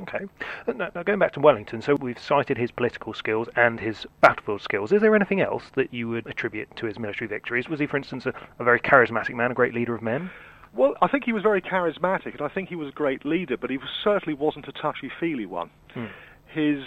Okay. 0.00 0.26
Now, 0.66 0.90
now, 0.94 1.02
going 1.02 1.18
back 1.18 1.32
to 1.32 1.40
Wellington, 1.40 1.82
so 1.82 1.94
we've 1.94 2.18
cited 2.18 2.56
his 2.56 2.70
political 2.70 3.14
skills 3.14 3.48
and 3.56 3.80
his 3.80 4.06
battlefield 4.20 4.62
skills. 4.62 4.92
Is 4.92 5.00
there 5.00 5.14
anything 5.14 5.40
else 5.40 5.64
that 5.74 5.92
you 5.92 6.08
would 6.08 6.26
attribute 6.26 6.74
to 6.76 6.86
his 6.86 6.98
military 6.98 7.28
victories? 7.28 7.68
Was 7.68 7.80
he, 7.80 7.86
for 7.86 7.96
instance, 7.96 8.26
a, 8.26 8.32
a 8.58 8.64
very 8.64 8.80
charismatic 8.80 9.34
man, 9.34 9.50
a 9.50 9.54
great 9.54 9.74
leader 9.74 9.94
of 9.94 10.02
men? 10.02 10.30
Well, 10.74 10.94
I 11.00 11.08
think 11.08 11.24
he 11.24 11.32
was 11.32 11.42
very 11.42 11.62
charismatic, 11.62 12.32
and 12.32 12.42
I 12.42 12.48
think 12.48 12.68
he 12.68 12.76
was 12.76 12.88
a 12.88 12.92
great 12.92 13.24
leader, 13.24 13.56
but 13.56 13.70
he 13.70 13.78
certainly 14.04 14.34
wasn't 14.34 14.68
a 14.68 14.72
touchy-feely 14.72 15.46
one. 15.46 15.70
Hmm. 15.94 16.06
His, 16.48 16.84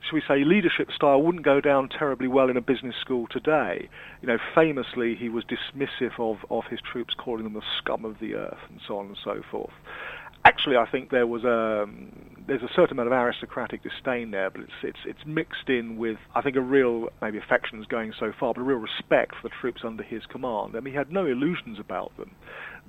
shall 0.00 0.14
we 0.14 0.22
say, 0.26 0.44
leadership 0.44 0.90
style 0.92 1.22
wouldn't 1.22 1.44
go 1.44 1.60
down 1.60 1.88
terribly 1.88 2.26
well 2.26 2.50
in 2.50 2.56
a 2.56 2.60
business 2.60 2.96
school 3.00 3.28
today. 3.30 3.88
You 4.20 4.28
know, 4.28 4.38
famously, 4.54 5.14
he 5.14 5.28
was 5.28 5.44
dismissive 5.44 6.18
of, 6.18 6.38
of 6.50 6.64
his 6.70 6.80
troops, 6.80 7.14
calling 7.14 7.44
them 7.44 7.54
the 7.54 7.62
scum 7.78 8.04
of 8.04 8.18
the 8.18 8.34
earth, 8.34 8.58
and 8.68 8.80
so 8.86 8.98
on 8.98 9.06
and 9.06 9.18
so 9.22 9.42
forth 9.48 9.72
actually, 10.62 10.76
I 10.76 10.88
think 10.88 11.10
there 11.10 11.26
was 11.26 11.42
a 11.44 11.86
there's 12.46 12.62
a 12.62 12.70
certain 12.74 12.98
amount 12.98 13.08
of 13.08 13.12
aristocratic 13.12 13.82
disdain 13.82 14.30
there, 14.30 14.48
but 14.48 14.62
it's 14.62 14.72
it's 14.82 14.98
it's 15.04 15.26
mixed 15.26 15.68
in 15.68 15.96
with 15.96 16.18
I 16.34 16.42
think 16.42 16.54
a 16.56 16.60
real 16.60 17.08
maybe 17.20 17.38
affection's 17.38 17.86
going 17.86 18.12
so 18.18 18.32
far, 18.38 18.54
but 18.54 18.60
a 18.60 18.64
real 18.64 18.78
respect 18.78 19.34
for 19.34 19.48
the 19.48 19.54
troops 19.60 19.82
under 19.84 20.04
his 20.04 20.22
command. 20.26 20.76
I 20.76 20.80
mean, 20.80 20.94
he 20.94 20.98
had 20.98 21.10
no 21.10 21.26
illusions 21.26 21.78
about 21.80 22.16
them, 22.16 22.32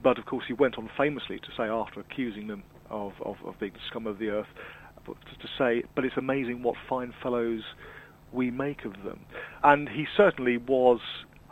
but 0.03 0.19
of 0.19 0.25
course 0.25 0.45
he 0.47 0.53
went 0.53 0.77
on 0.77 0.89
famously 0.95 1.39
to 1.39 1.47
say 1.57 1.63
after 1.63 1.99
accusing 1.99 2.47
them 2.47 2.63
of 2.91 3.13
of, 3.21 3.37
of 3.43 3.59
being 3.59 3.73
the 3.73 3.79
scum 3.89 4.05
of 4.05 4.19
the 4.19 4.29
earth, 4.29 4.47
to 5.05 5.47
say, 5.57 5.83
but 5.95 6.05
it's 6.05 6.17
amazing 6.17 6.61
what 6.61 6.75
fine 6.87 7.11
fellows 7.23 7.63
we 8.31 8.51
make 8.51 8.85
of 8.85 8.93
them, 9.03 9.21
and 9.63 9.89
he 9.89 10.05
certainly 10.15 10.57
was 10.57 10.99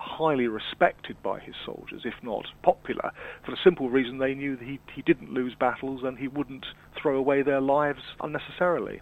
highly 0.02 0.48
respected 0.48 1.16
by 1.22 1.40
his 1.40 1.54
soldiers, 1.64 2.02
if 2.06 2.16
not 2.24 2.46
popular, 2.64 3.12
for 3.46 3.52
the 3.52 3.58
simple 3.64 3.90
reason 3.90 4.18
they 4.18 4.34
knew 4.34 4.56
that 4.56 4.66
he, 4.66 4.80
he 4.96 5.02
didn't 5.04 5.32
lose 5.32 5.54
battles 5.60 6.02
and 6.04 6.18
he 6.18 6.28
wouldn't 6.28 6.66
throw 7.00 7.18
away 7.18 7.44
their 7.44 7.62
lives 7.62 8.02
unnecessarily. 8.20 9.00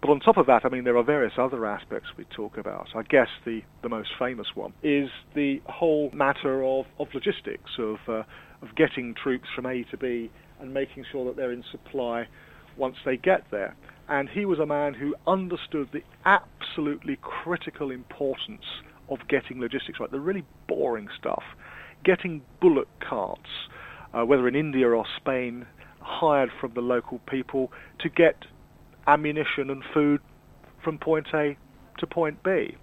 But 0.00 0.10
on 0.10 0.20
top 0.20 0.36
of 0.36 0.46
that, 0.46 0.64
I 0.64 0.68
mean, 0.68 0.84
there 0.84 0.96
are 0.96 1.04
various 1.04 1.34
other 1.38 1.66
aspects 1.66 2.08
we 2.16 2.24
talk 2.24 2.56
about. 2.56 2.88
I 2.94 3.02
guess 3.02 3.28
the, 3.44 3.60
the 3.82 3.88
most 3.88 4.10
famous 4.18 4.46
one 4.54 4.72
is 4.82 5.10
the 5.34 5.60
whole 5.66 6.10
matter 6.12 6.64
of, 6.64 6.86
of 6.98 7.08
logistics, 7.12 7.72
of, 7.78 7.96
uh, 8.08 8.22
of 8.62 8.74
getting 8.76 9.14
troops 9.14 9.48
from 9.54 9.66
A 9.66 9.84
to 9.90 9.96
B 9.98 10.30
and 10.60 10.72
making 10.72 11.04
sure 11.12 11.26
that 11.26 11.36
they're 11.36 11.52
in 11.52 11.64
supply 11.70 12.26
once 12.76 12.96
they 13.04 13.16
get 13.16 13.42
there. 13.50 13.76
And 14.08 14.28
he 14.30 14.46
was 14.46 14.58
a 14.58 14.66
man 14.66 14.94
who 14.94 15.14
understood 15.26 15.88
the 15.92 16.02
absolutely 16.24 17.18
critical 17.20 17.90
importance 17.90 18.64
of 19.10 19.18
getting 19.28 19.60
logistics 19.60 20.00
right, 20.00 20.10
the 20.10 20.20
really 20.20 20.44
boring 20.66 21.08
stuff, 21.18 21.42
getting 22.04 22.42
bullock 22.60 22.88
carts, 23.00 23.68
uh, 24.14 24.24
whether 24.24 24.46
in 24.48 24.54
India 24.54 24.88
or 24.88 25.04
Spain, 25.16 25.66
hired 26.00 26.50
from 26.60 26.72
the 26.74 26.80
local 26.80 27.18
people 27.28 27.72
to 28.00 28.08
get 28.08 28.44
ammunition 29.06 29.70
and 29.70 29.82
food 29.92 30.20
from 30.82 30.98
point 30.98 31.26
A 31.34 31.56
to 31.98 32.06
point 32.06 32.42
B. 32.42 32.76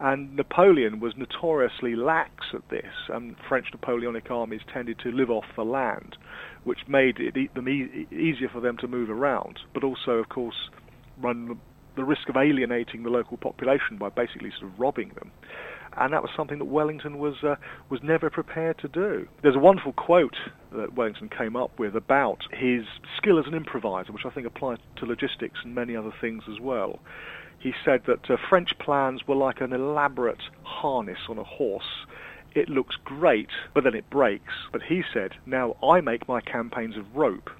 And 0.00 0.36
Napoleon 0.36 1.00
was 1.00 1.14
notoriously 1.16 1.96
lax 1.96 2.30
at 2.54 2.68
this, 2.70 3.08
and 3.08 3.34
French 3.48 3.66
Napoleonic 3.72 4.30
armies 4.30 4.60
tended 4.72 4.98
to 5.00 5.10
live 5.10 5.30
off 5.30 5.44
the 5.56 5.64
land, 5.64 6.16
which 6.62 6.78
made 6.86 7.18
it 7.18 7.52
them 7.54 7.68
e- 7.68 8.06
easier 8.12 8.48
for 8.52 8.60
them 8.60 8.76
to 8.78 8.86
move 8.86 9.10
around, 9.10 9.58
but 9.74 9.82
also, 9.82 10.12
of 10.12 10.28
course, 10.28 10.70
run 11.20 11.58
the 11.98 12.04
risk 12.04 12.28
of 12.28 12.36
alienating 12.36 13.02
the 13.02 13.10
local 13.10 13.36
population 13.36 13.98
by 13.98 14.08
basically 14.08 14.50
sort 14.58 14.72
of 14.72 14.80
robbing 14.80 15.10
them 15.10 15.30
and 15.98 16.12
that 16.12 16.22
was 16.22 16.30
something 16.36 16.58
that 16.58 16.66
Wellington 16.66 17.18
was 17.18 17.42
uh, 17.42 17.56
was 17.90 18.00
never 18.02 18.30
prepared 18.30 18.78
to 18.78 18.88
do. 18.88 19.26
There's 19.42 19.56
a 19.56 19.60
wonderful 19.60 19.92
quote 19.92 20.36
that 20.72 20.94
Wellington 20.94 21.28
came 21.28 21.56
up 21.56 21.78
with 21.78 21.96
about 21.96 22.42
his 22.52 22.84
skill 23.16 23.38
as 23.38 23.46
an 23.46 23.54
improviser, 23.54 24.12
which 24.12 24.24
I 24.24 24.30
think 24.30 24.46
applies 24.46 24.78
to 24.96 25.06
logistics 25.06 25.58
and 25.64 25.74
many 25.74 25.96
other 25.96 26.12
things 26.20 26.44
as 26.50 26.60
well. 26.60 27.00
He 27.58 27.72
said 27.84 28.02
that 28.06 28.30
uh, 28.30 28.36
French 28.48 28.78
plans 28.78 29.26
were 29.26 29.34
like 29.34 29.60
an 29.60 29.72
elaborate 29.72 30.42
harness 30.62 31.18
on 31.28 31.38
a 31.38 31.44
horse. 31.44 32.06
It 32.54 32.68
looks 32.68 32.96
great, 33.04 33.48
but 33.74 33.82
then 33.84 33.94
it 33.94 34.08
breaks. 34.08 34.54
But 34.70 34.82
he 34.82 35.02
said, 35.12 35.32
now 35.44 35.76
I 35.82 36.00
make 36.00 36.28
my 36.28 36.40
campaigns 36.40 36.96
of 36.96 37.16
rope. 37.16 37.50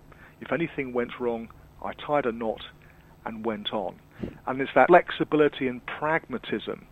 If 0.41 0.53
anything 0.53 0.93
went 0.93 1.19
wrong, 1.19 1.49
I 1.83 1.93
tied 1.95 2.27
a 2.27 2.33
knot 2.33 2.63
and 3.27 3.45
went 3.45 3.73
on. 3.73 3.97
And 4.47 4.61
it's 4.61 4.71
that 4.75 4.89
flexibility 4.89 5.69
and 5.69 5.85
pragmatism 5.87 6.87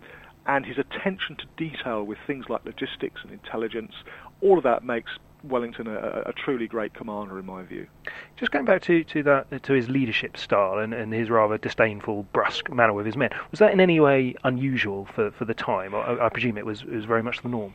and 0.47 0.65
his 0.65 0.79
attention 0.79 1.37
to 1.37 1.47
detail 1.57 2.05
with 2.05 2.19
things 2.27 2.47
like 2.49 2.65
logistics 2.65 3.21
and 3.23 3.33
intelligence, 3.33 3.93
all 4.41 4.59
of 4.59 4.65
that 4.65 4.85
makes 4.85 5.11
Wellington 5.43 5.87
a, 5.87 6.23
a, 6.27 6.33
truly 6.33 6.67
great 6.67 6.95
commander 6.95 7.39
in 7.39 7.47
my 7.47 7.63
view. 7.63 7.87
Just 8.37 8.53
going 8.53 8.65
back 8.65 8.83
to, 8.83 9.05
to 9.05 9.23
that 9.23 9.63
to 9.65 9.73
his 9.73 9.89
leadership 9.89 10.37
style 10.37 10.79
and, 10.79 10.95
and 10.95 11.13
his 11.13 11.31
rather 11.31 11.59
disdainful, 11.59 12.25
brusque 12.33 12.73
manner 12.73 12.93
with 12.93 13.07
his 13.07 13.17
men, 13.17 13.31
was 13.51 13.61
that 13.61 13.73
in 13.73 13.81
any 13.81 14.01
way 14.01 14.35
unusual 14.45 15.07
for, 15.07 15.31
for 15.33 15.45
the 15.45 15.55
time? 15.55 15.95
I, 15.95 16.27
I 16.27 16.29
presume 16.29 16.59
it 16.59 16.67
was, 16.67 16.83
it 16.83 16.91
was 16.91 17.05
very 17.05 17.23
much 17.23 17.43
the 17.43 17.49
norm. 17.49 17.75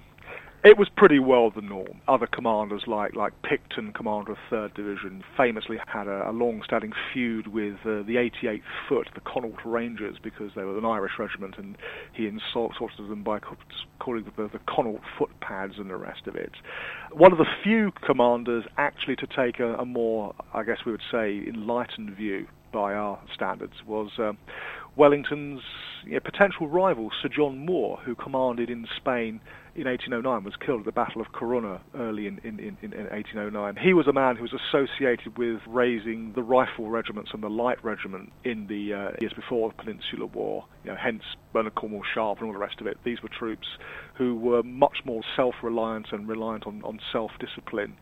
It 0.63 0.77
was 0.77 0.89
pretty 0.95 1.17
well 1.17 1.49
the 1.49 1.61
norm. 1.61 2.01
Other 2.07 2.27
commanders 2.27 2.83
like 2.85 3.15
like 3.15 3.33
Picton, 3.41 3.93
commander 3.93 4.33
of 4.33 4.37
Third 4.47 4.75
Division, 4.75 5.23
famously 5.35 5.79
had 5.87 6.07
a, 6.07 6.29
a 6.29 6.31
long-standing 6.31 6.93
feud 7.11 7.47
with 7.47 7.77
uh, 7.83 8.05
the 8.05 8.29
88th 8.43 8.61
Foot, 8.87 9.09
the 9.15 9.21
Connaught 9.21 9.65
Rangers, 9.65 10.17
because 10.21 10.51
they 10.55 10.63
were 10.63 10.77
an 10.77 10.85
Irish 10.85 11.13
regiment, 11.17 11.55
and 11.57 11.79
he 12.13 12.27
insulted 12.27 13.09
them 13.09 13.23
by 13.23 13.39
calling 13.99 14.23
them 14.23 14.33
the, 14.37 14.49
the 14.49 14.63
Connaught 14.67 15.01
footpads 15.17 15.79
and 15.79 15.89
the 15.89 15.95
rest 15.95 16.27
of 16.27 16.35
it. 16.35 16.51
One 17.11 17.31
of 17.31 17.39
the 17.39 17.47
few 17.63 17.91
commanders 18.05 18.63
actually 18.77 19.15
to 19.15 19.27
take 19.27 19.59
a, 19.59 19.73
a 19.77 19.85
more, 19.85 20.35
I 20.53 20.61
guess 20.61 20.85
we 20.85 20.91
would 20.91 21.01
say, 21.11 21.43
enlightened 21.47 22.15
view 22.15 22.45
by 22.71 22.93
our 22.93 23.19
standards 23.33 23.73
was 23.85 24.11
uh, 24.17 24.33
Wellington's 24.95 25.61
you 26.05 26.13
know, 26.13 26.19
potential 26.19 26.67
rival, 26.67 27.11
Sir 27.21 27.29
John 27.29 27.65
Moore, 27.65 27.99
who 28.03 28.15
commanded 28.15 28.69
in 28.69 28.87
Spain 28.97 29.39
in 29.73 29.87
1809 29.87 30.43
was 30.43 30.53
killed 30.57 30.81
at 30.81 30.85
the 30.85 30.91
Battle 30.91 31.21
of 31.21 31.31
Corunna 31.31 31.79
early 31.95 32.27
in, 32.27 32.39
in, 32.43 32.59
in, 32.59 32.77
in 32.81 32.91
1809. 32.91 33.77
He 33.81 33.93
was 33.93 34.05
a 34.05 34.11
man 34.11 34.35
who 34.35 34.41
was 34.41 34.53
associated 34.53 35.37
with 35.37 35.61
raising 35.65 36.33
the 36.33 36.43
rifle 36.43 36.89
regiments 36.89 37.31
and 37.33 37.41
the 37.41 37.49
light 37.49 37.81
regiment 37.83 38.33
in 38.43 38.67
the 38.67 38.93
uh, 38.93 39.11
years 39.21 39.31
before 39.33 39.69
the 39.69 39.75
Peninsular 39.75 40.25
War, 40.25 40.65
you 40.83 40.91
know, 40.91 40.97
hence 41.01 41.23
Bernard 41.53 41.75
Cornwell 41.75 42.03
Sharpe 42.13 42.39
and 42.39 42.47
all 42.47 42.53
the 42.53 42.59
rest 42.59 42.81
of 42.81 42.87
it. 42.87 42.97
These 43.05 43.23
were 43.23 43.29
troops 43.29 43.67
who 44.15 44.35
were 44.35 44.61
much 44.61 44.99
more 45.05 45.21
self-reliant 45.37 46.07
and 46.11 46.27
reliant 46.27 46.67
on, 46.67 46.81
on 46.83 46.99
self-discipline 47.13 47.95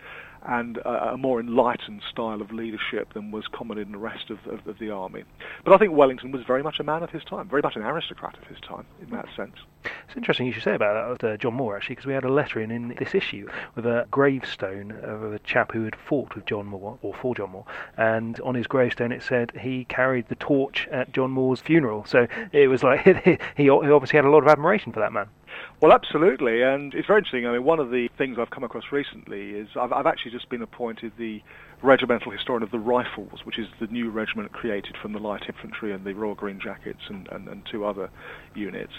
and 0.45 0.77
a, 0.77 1.13
a 1.13 1.17
more 1.17 1.39
enlightened 1.39 2.01
style 2.09 2.41
of 2.41 2.51
leadership 2.51 3.13
than 3.13 3.31
was 3.31 3.47
common 3.47 3.77
in 3.77 3.91
the 3.91 3.97
rest 3.97 4.29
of, 4.29 4.39
of, 4.47 4.65
of, 4.67 4.79
the 4.79 4.89
army. 4.89 5.23
But 5.63 5.73
I 5.73 5.77
think 5.77 5.93
Wellington 5.93 6.31
was 6.31 6.43
very 6.43 6.63
much 6.63 6.79
a 6.79 6.83
man 6.83 7.03
of 7.03 7.09
his 7.09 7.23
time, 7.23 7.49
very 7.49 7.61
much 7.61 7.75
an 7.75 7.83
aristocrat 7.83 8.37
of 8.37 8.47
his 8.47 8.59
time 8.61 8.85
in 9.01 9.09
that 9.11 9.27
sense. 9.35 9.55
It's 9.83 10.15
interesting 10.15 10.45
you 10.47 10.51
should 10.51 10.63
say 10.63 10.75
about 10.75 11.19
that, 11.19 11.33
uh, 11.33 11.37
John 11.37 11.53
Moore, 11.53 11.75
actually, 11.75 11.95
because 11.95 12.05
we 12.05 12.13
had 12.13 12.23
a 12.23 12.31
letter 12.31 12.59
in, 12.59 12.71
in 12.71 12.95
this 12.99 13.15
issue 13.15 13.47
with 13.75 13.85
a 13.85 14.07
gravestone 14.11 14.91
of 14.91 15.33
a 15.33 15.39
chap 15.39 15.71
who 15.71 15.83
had 15.85 15.95
fought 15.95 16.35
with 16.35 16.45
John 16.45 16.65
Moore, 16.65 16.97
or 17.01 17.13
for 17.13 17.35
John 17.35 17.51
Moore, 17.51 17.65
and 17.97 18.39
on 18.41 18.55
his 18.55 18.67
gravestone 18.67 19.11
it 19.11 19.23
said 19.23 19.51
he 19.59 19.85
carried 19.85 20.27
the 20.27 20.35
torch 20.35 20.87
at 20.91 21.13
John 21.13 21.31
Moore's 21.31 21.61
funeral. 21.61 22.05
So 22.05 22.27
it 22.51 22.67
was 22.67 22.83
like 22.83 23.23
he, 23.23 23.37
he 23.63 23.69
obviously 23.69 24.17
had 24.17 24.25
a 24.25 24.29
lot 24.29 24.43
of 24.43 24.49
admiration 24.49 24.91
for 24.91 24.99
that 24.99 25.13
man. 25.13 25.27
Well, 25.81 25.93
absolutely, 25.93 26.61
and 26.61 26.93
it's 26.93 27.07
very 27.07 27.19
interesting. 27.19 27.47
I 27.47 27.53
mean, 27.53 27.63
one 27.63 27.79
of 27.79 27.89
the 27.89 28.09
things 28.17 28.37
I've 28.37 28.49
come 28.49 28.65
across 28.65 28.91
recently 28.91 29.51
is 29.51 29.69
I've, 29.79 29.93
I've 29.93 30.07
actually 30.07 30.31
just 30.31 30.49
been 30.49 30.61
appointed 30.61 31.13
the 31.17 31.41
regimental 31.81 32.33
historian 32.33 32.63
of 32.63 32.71
the 32.71 32.79
Rifles, 32.79 33.45
which 33.45 33.57
is 33.57 33.67
the 33.79 33.87
new 33.87 34.09
regiment 34.09 34.51
created 34.51 34.97
from 35.01 35.13
the 35.13 35.19
light 35.19 35.43
infantry 35.47 35.93
and 35.93 36.03
the 36.03 36.13
Royal 36.13 36.35
Green 36.35 36.59
Jackets 36.59 36.99
and, 37.07 37.29
and, 37.31 37.47
and 37.47 37.65
two 37.65 37.85
other 37.85 38.09
units. 38.55 38.91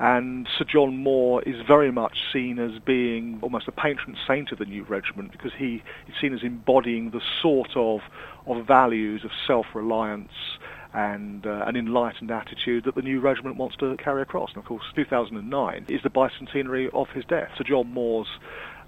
And 0.00 0.48
Sir 0.58 0.64
John 0.64 0.96
Moore 0.96 1.44
is 1.44 1.64
very 1.64 1.92
much 1.92 2.18
seen 2.32 2.58
as 2.58 2.80
being 2.80 3.38
almost 3.40 3.68
a 3.68 3.72
patron 3.72 4.16
saint 4.26 4.50
of 4.50 4.58
the 4.58 4.64
new 4.64 4.82
regiment 4.82 5.30
because 5.30 5.52
he 5.56 5.84
is 6.08 6.14
seen 6.20 6.34
as 6.34 6.42
embodying 6.42 7.10
the 7.10 7.20
sort 7.40 7.70
of, 7.76 8.00
of 8.48 8.66
values 8.66 9.24
of 9.24 9.30
self-reliance 9.46 10.58
and 10.96 11.46
uh, 11.46 11.64
an 11.66 11.76
enlightened 11.76 12.30
attitude 12.30 12.84
that 12.84 12.94
the 12.94 13.02
new 13.02 13.20
regiment 13.20 13.56
wants 13.56 13.76
to 13.76 13.96
carry 14.02 14.22
across. 14.22 14.48
And 14.54 14.58
of 14.58 14.64
course, 14.64 14.82
2009 14.96 15.86
is 15.90 16.00
the 16.02 16.08
bicentenary 16.08 16.88
of 16.94 17.08
his 17.14 17.24
death. 17.26 17.50
Sir 17.58 17.64
John 17.64 17.92
Moore's 17.92 18.26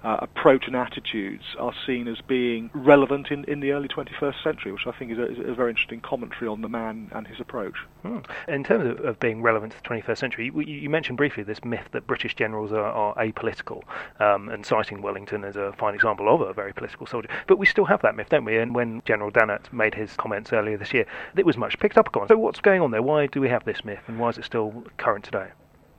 uh, 0.03 0.17
approach 0.21 0.65
and 0.67 0.75
attitudes 0.75 1.43
are 1.57 1.73
seen 1.85 2.07
as 2.07 2.17
being 2.21 2.69
relevant 2.73 3.31
in, 3.31 3.43
in 3.45 3.59
the 3.59 3.71
early 3.71 3.87
21st 3.87 4.41
century, 4.43 4.71
which 4.71 4.87
I 4.87 4.91
think 4.91 5.11
is 5.11 5.17
a, 5.17 5.31
is 5.31 5.49
a 5.49 5.53
very 5.53 5.71
interesting 5.71 6.01
commentary 6.01 6.47
on 6.47 6.61
the 6.61 6.69
man 6.69 7.09
and 7.13 7.27
his 7.27 7.39
approach. 7.39 7.75
Hmm. 8.03 8.19
In 8.47 8.63
terms 8.63 8.87
of, 8.87 9.05
of, 9.05 9.19
being 9.19 9.41
relevant 9.41 9.73
to 9.73 9.83
the 9.83 9.89
21st 9.89 10.17
century, 10.17 10.45
you, 10.45 10.61
you, 10.61 10.89
mentioned 10.89 11.17
briefly 11.17 11.43
this 11.43 11.63
myth 11.65 11.89
that 11.91 12.07
British 12.07 12.35
generals 12.35 12.71
are, 12.71 12.85
are 12.85 13.13
apolitical, 13.15 13.83
um, 14.19 14.49
and 14.49 14.65
citing 14.65 15.01
Wellington 15.01 15.43
as 15.43 15.57
a 15.57 15.73
fine 15.73 15.95
example 15.95 16.33
of 16.33 16.41
a 16.41 16.53
very 16.53 16.73
political 16.73 17.05
soldier. 17.05 17.29
But 17.47 17.57
we 17.57 17.65
still 17.65 17.85
have 17.85 18.01
that 18.03 18.15
myth, 18.15 18.29
don't 18.29 18.45
we? 18.45 18.57
And 18.57 18.73
when 18.73 19.01
General 19.05 19.31
Dannatt 19.31 19.71
made 19.73 19.95
his 19.95 20.15
comments 20.15 20.53
earlier 20.53 20.77
this 20.77 20.93
year, 20.93 21.05
it 21.35 21.45
was 21.45 21.57
much 21.57 21.77
picked 21.79 21.97
up 21.97 22.07
upon. 22.07 22.29
So 22.29 22.37
what's 22.37 22.61
going 22.61 22.81
on 22.81 22.91
there? 22.91 23.01
Why 23.01 23.27
do 23.27 23.41
we 23.41 23.49
have 23.49 23.65
this 23.65 23.83
myth, 23.83 24.03
and 24.07 24.17
why 24.17 24.29
is 24.29 24.37
it 24.37 24.45
still 24.45 24.85
current 24.97 25.25
today? 25.25 25.49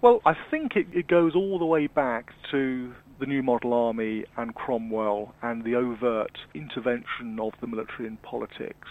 Well, 0.00 0.22
I 0.24 0.34
think 0.50 0.76
it, 0.76 0.86
it 0.94 1.08
goes 1.08 1.34
all 1.34 1.58
the 1.58 1.66
way 1.66 1.86
back 1.86 2.32
to 2.50 2.94
the 3.20 3.26
New 3.26 3.42
Model 3.42 3.74
Army 3.74 4.24
and 4.36 4.54
Cromwell 4.54 5.34
and 5.42 5.62
the 5.62 5.74
overt 5.74 6.38
intervention 6.54 7.38
of 7.38 7.52
the 7.60 7.66
military 7.66 8.08
in 8.08 8.16
politics 8.18 8.88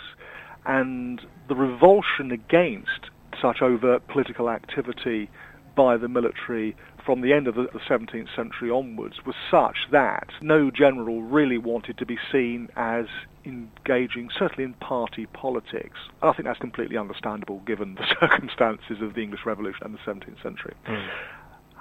and 0.66 1.22
the 1.48 1.56
revulsion 1.56 2.32
against 2.32 3.10
such 3.42 3.62
overt 3.62 4.08
political 4.08 4.50
activity 4.50 5.30
by 5.76 5.98
the 5.98 6.08
military 6.08 6.76
from 7.06 7.22
the 7.22 7.34
end 7.34 7.48
of 7.48 7.56
the 7.56 7.68
17th 7.90 8.36
century 8.36 8.70
onwards 8.70 9.16
was 9.26 9.36
such 9.50 9.90
that 9.92 10.28
no 10.42 10.70
general 10.70 11.24
really 11.24 11.58
wanted 11.58 11.98
to 11.98 12.06
be 12.06 12.18
seen 12.32 12.68
as 12.76 13.06
engaging, 13.46 14.30
certainly 14.38 14.64
in 14.64 14.74
party 14.74 15.26
politics. 15.28 15.98
I 16.22 16.34
think 16.34 16.46
that's 16.46 16.60
completely 16.60 16.98
understandable 16.98 17.62
given 17.66 17.96
the 17.96 18.06
circumstances 18.20 18.98
of 19.02 19.16
the 19.16 19.22
English 19.22 19.42
Revolution 19.46 19.82
and 19.86 19.96
the 19.96 20.00
17th 20.00 20.44
century. 20.44 20.76
Mm. 20.88 21.08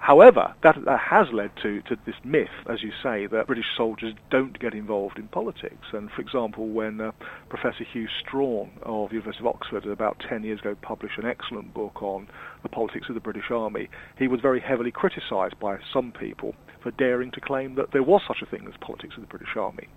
However, 0.01 0.55
that, 0.63 0.85
that 0.85 1.01
has 1.01 1.27
led 1.33 1.51
to, 1.63 1.83
to 1.83 1.97
this 2.07 2.15
myth, 2.25 2.49
as 2.69 2.83
you 2.83 2.93
say, 3.03 3.27
that 3.27 3.47
British 3.47 3.67
soldiers 3.77 4.15
don't 4.31 4.59
get 4.59 4.73
involved 4.73 5.19
in 5.19 5.29
politics. 5.29 5.89
And 5.93 6.11
for 6.11 6.23
example, 6.23 6.69
when 6.69 7.01
uh, 7.01 7.13
Professor 7.49 7.85
Hugh 7.85 8.09
Strachan 8.21 8.71
of 8.83 9.11
the 9.11 9.17
University 9.17 9.43
of 9.43 9.49
Oxford 9.49 9.87
about 9.87 10.23
10 10.27 10.45
years 10.45 10.61
ago 10.61 10.77
published 10.81 11.19
an 11.19 11.27
excellent 11.27 11.75
book 11.75 12.03
on 12.03 12.29
the 12.63 12.69
politics 12.69 13.09
of 13.09 13.15
the 13.17 13.21
British 13.21 13.51
Army, 13.51 13.89
he 14.19 14.29
was 14.29 14.41
very 14.41 14.61
heavily 14.61 14.91
criticised 14.91 15.59
by 15.59 15.79
some 15.93 16.13
people 16.13 16.55
for 16.83 16.91
daring 16.93 17.31
to 17.33 17.41
claim 17.41 17.75
that 17.75 17.91
there 17.93 18.03
was 18.03 18.23
such 18.27 18.41
a 18.41 18.47
thing 18.47 18.67
as 18.69 18.75
politics 18.81 19.17
of 19.17 19.23
the 19.23 19.27
British 19.27 19.57
Army. 19.57 19.89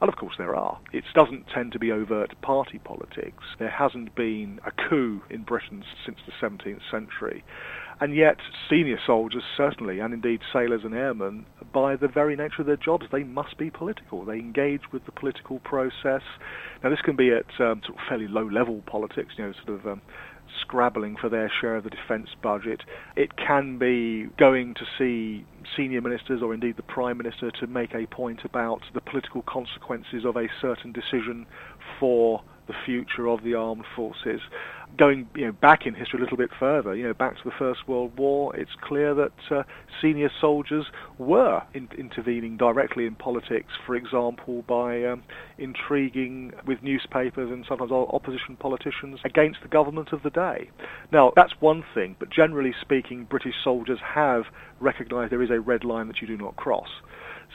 And 0.00 0.08
of 0.08 0.16
course 0.16 0.34
there 0.38 0.56
are. 0.56 0.80
It 0.92 1.04
doesn't 1.14 1.46
tend 1.48 1.72
to 1.72 1.78
be 1.78 1.92
overt 1.92 2.34
party 2.40 2.78
politics. 2.78 3.44
There 3.58 3.70
hasn't 3.70 4.14
been 4.14 4.60
a 4.66 4.72
coup 4.72 5.22
in 5.30 5.42
Britain 5.42 5.84
since 6.04 6.18
the 6.26 6.32
17th 6.44 6.80
century. 6.90 7.44
And 8.02 8.16
yet, 8.16 8.38
senior 8.68 8.98
soldiers 9.06 9.44
certainly, 9.56 10.00
and 10.00 10.12
indeed 10.12 10.40
sailors 10.52 10.80
and 10.82 10.92
airmen, 10.92 11.46
by 11.72 11.94
the 11.94 12.08
very 12.08 12.34
nature 12.34 12.62
of 12.62 12.66
their 12.66 12.76
jobs, 12.76 13.06
they 13.12 13.22
must 13.22 13.56
be 13.56 13.70
political. 13.70 14.24
They 14.24 14.40
engage 14.40 14.80
with 14.92 15.06
the 15.06 15.12
political 15.12 15.60
process. 15.60 16.22
Now, 16.82 16.90
this 16.90 16.98
can 17.04 17.14
be 17.14 17.30
at 17.30 17.46
um, 17.60 17.80
sort 17.86 17.96
of 17.96 18.04
fairly 18.08 18.26
low-level 18.26 18.82
politics, 18.86 19.34
you 19.38 19.44
know, 19.44 19.52
sort 19.64 19.78
of 19.78 19.86
um, 19.86 20.02
scrabbling 20.62 21.14
for 21.20 21.28
their 21.28 21.48
share 21.60 21.76
of 21.76 21.84
the 21.84 21.90
defence 21.90 22.30
budget. 22.42 22.80
It 23.14 23.36
can 23.36 23.78
be 23.78 24.26
going 24.36 24.74
to 24.74 24.84
see 24.98 25.46
senior 25.76 26.00
ministers 26.00 26.42
or 26.42 26.54
indeed 26.54 26.76
the 26.76 26.82
Prime 26.82 27.18
Minister 27.18 27.52
to 27.60 27.68
make 27.68 27.94
a 27.94 28.06
point 28.06 28.40
about 28.42 28.80
the 28.94 29.00
political 29.00 29.42
consequences 29.42 30.24
of 30.24 30.34
a 30.34 30.48
certain 30.60 30.90
decision 30.90 31.46
for 32.00 32.42
the 32.66 32.74
future 32.84 33.28
of 33.28 33.42
the 33.42 33.54
armed 33.54 33.84
forces 33.96 34.40
going 34.98 35.28
you 35.34 35.46
know, 35.46 35.52
back 35.52 35.86
in 35.86 35.94
history 35.94 36.18
a 36.18 36.22
little 36.22 36.36
bit 36.36 36.50
further, 36.58 36.94
you 36.94 37.04
know, 37.04 37.14
back 37.14 37.36
to 37.36 37.42
the 37.44 37.52
First 37.58 37.88
World 37.88 38.16
War, 38.18 38.54
it's 38.56 38.72
clear 38.82 39.14
that 39.14 39.32
uh, 39.50 39.62
senior 40.00 40.30
soldiers 40.40 40.86
were 41.18 41.62
in- 41.74 41.88
intervening 41.96 42.56
directly 42.56 43.06
in 43.06 43.14
politics, 43.14 43.72
for 43.86 43.94
example, 43.94 44.62
by 44.62 45.04
um, 45.04 45.22
intriguing 45.58 46.52
with 46.66 46.82
newspapers 46.82 47.50
and 47.50 47.64
sometimes 47.68 47.90
opposition 47.90 48.56
politicians 48.56 49.18
against 49.24 49.60
the 49.62 49.68
government 49.68 50.12
of 50.12 50.22
the 50.22 50.30
day. 50.30 50.70
Now, 51.10 51.32
that's 51.34 51.52
one 51.60 51.84
thing, 51.94 52.16
but 52.18 52.30
generally 52.30 52.74
speaking, 52.80 53.24
British 53.24 53.54
soldiers 53.64 53.98
have 54.14 54.44
recognised 54.80 55.32
there 55.32 55.42
is 55.42 55.50
a 55.50 55.60
red 55.60 55.84
line 55.84 56.08
that 56.08 56.20
you 56.20 56.26
do 56.26 56.36
not 56.36 56.56
cross. 56.56 56.88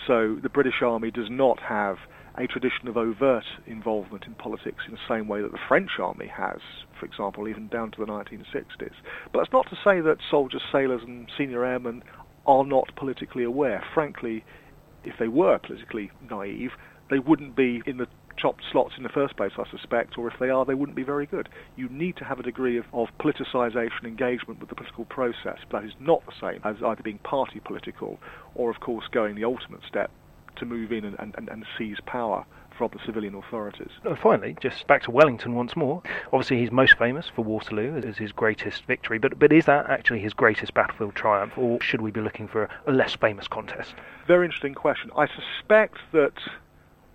So 0.06 0.38
the 0.42 0.50
British 0.50 0.82
Army 0.82 1.12
does 1.12 1.30
not 1.30 1.60
have 1.60 1.98
a 2.38 2.46
tradition 2.46 2.88
of 2.88 2.98
overt 2.98 3.46
involvement 3.66 4.26
in 4.26 4.36
politics 4.36 4.84
in 4.88 4.94
the 4.94 5.00
same 5.10 5.28
way 5.28 5.42
that 5.42 5.52
the 5.52 5.60
French 5.68 5.92
army 6.00 6.28
has, 6.28 6.60
for 7.00 7.06
example, 7.06 7.48
even 7.48 7.68
down 7.68 7.92
to 7.92 8.00
the 8.00 8.06
1960s. 8.06 8.94
But 9.32 9.40
that's 9.40 9.54
not 9.54 9.68
to 9.70 9.76
say 9.84 10.02
that 10.02 10.18
soldiers, 10.30 10.62
sailors, 10.72 11.02
and 11.04 11.28
senior 11.38 11.66
airmen 11.66 12.04
are 12.46 12.66
not 12.66 12.96
politically 12.96 13.44
aware. 13.44 13.84
Frankly, 13.94 14.46
if 15.04 15.16
they 15.20 15.28
were 15.28 15.58
politically 15.58 16.12
naive, 16.30 16.72
they 17.10 17.20
wouldn't 17.20 17.56
be 17.56 17.82
in 17.88 17.98
the 17.98 18.08
chopped 18.38 18.62
slots 18.72 18.94
in 18.98 19.04
the 19.04 19.10
first 19.10 19.36
place, 19.36 19.52
I 19.58 19.68
suspect, 19.72 20.16
or 20.16 20.28
if 20.28 20.36
they 20.40 20.50
are, 20.50 20.64
they 20.64 20.76
wouldn't 20.76 20.96
be 20.96 21.04
very 21.04 21.26
good. 21.26 21.50
You 21.76 21.90
need 21.90 22.18
to 22.18 22.24
have 22.24 22.40
a 22.40 22.44
degree 22.44 22.78
of, 22.78 22.86
of 22.94 23.08
politicisation, 23.20 24.06
engagement 24.06 24.60
with 24.60 24.70
the 24.70 24.76
political 24.76 25.06
process. 25.06 25.58
But 25.72 25.82
that 25.82 25.88
is 25.88 25.96
not 26.00 26.24
the 26.28 26.34
same 26.40 26.62
as 26.64 26.76
either 26.86 27.02
being 27.02 27.18
party 27.20 27.60
political 27.60 28.20
or, 28.54 28.70
of 28.70 28.80
course, 28.80 29.06
going 29.12 29.36
the 29.36 29.44
ultimate 29.44 29.82
step 29.88 30.12
to 30.60 30.66
move 30.66 30.92
in 30.92 31.06
and, 31.06 31.16
and, 31.20 31.50
and 31.50 31.66
seize 31.78 31.98
power 32.06 32.46
from 32.78 32.92
the 32.94 33.00
civilian 33.06 33.36
authorities. 33.36 33.90
And 34.04 34.18
finally, 34.18 34.56
just 34.62 34.86
back 34.88 35.02
to 35.04 35.12
Wellington 35.12 35.56
once 35.56 35.76
more. 35.76 36.02
Obviously, 36.32 36.60
he's 36.60 36.72
most 36.72 36.98
famous 36.98 37.28
for 37.28 37.44
Waterloo 37.44 37.98
as 38.06 38.18
his 38.18 38.32
greatest 38.32 38.86
victory, 38.86 39.18
but 39.18 39.40
but 39.40 39.52
is 39.52 39.66
that 39.66 39.90
actually 39.90 40.20
his 40.20 40.34
greatest 40.34 40.74
battlefield 40.74 41.16
triumph, 41.16 41.58
or 41.58 41.82
should 41.82 42.02
we 42.02 42.12
be 42.12 42.22
looking 42.22 42.48
for 42.48 42.64
a, 42.64 42.70
a 42.88 42.92
less 42.92 43.16
famous 43.16 43.48
contest? 43.48 43.96
Very 44.28 44.46
interesting 44.46 44.76
question. 44.76 45.10
I 45.18 45.28
suspect 45.28 45.98
that 46.12 46.34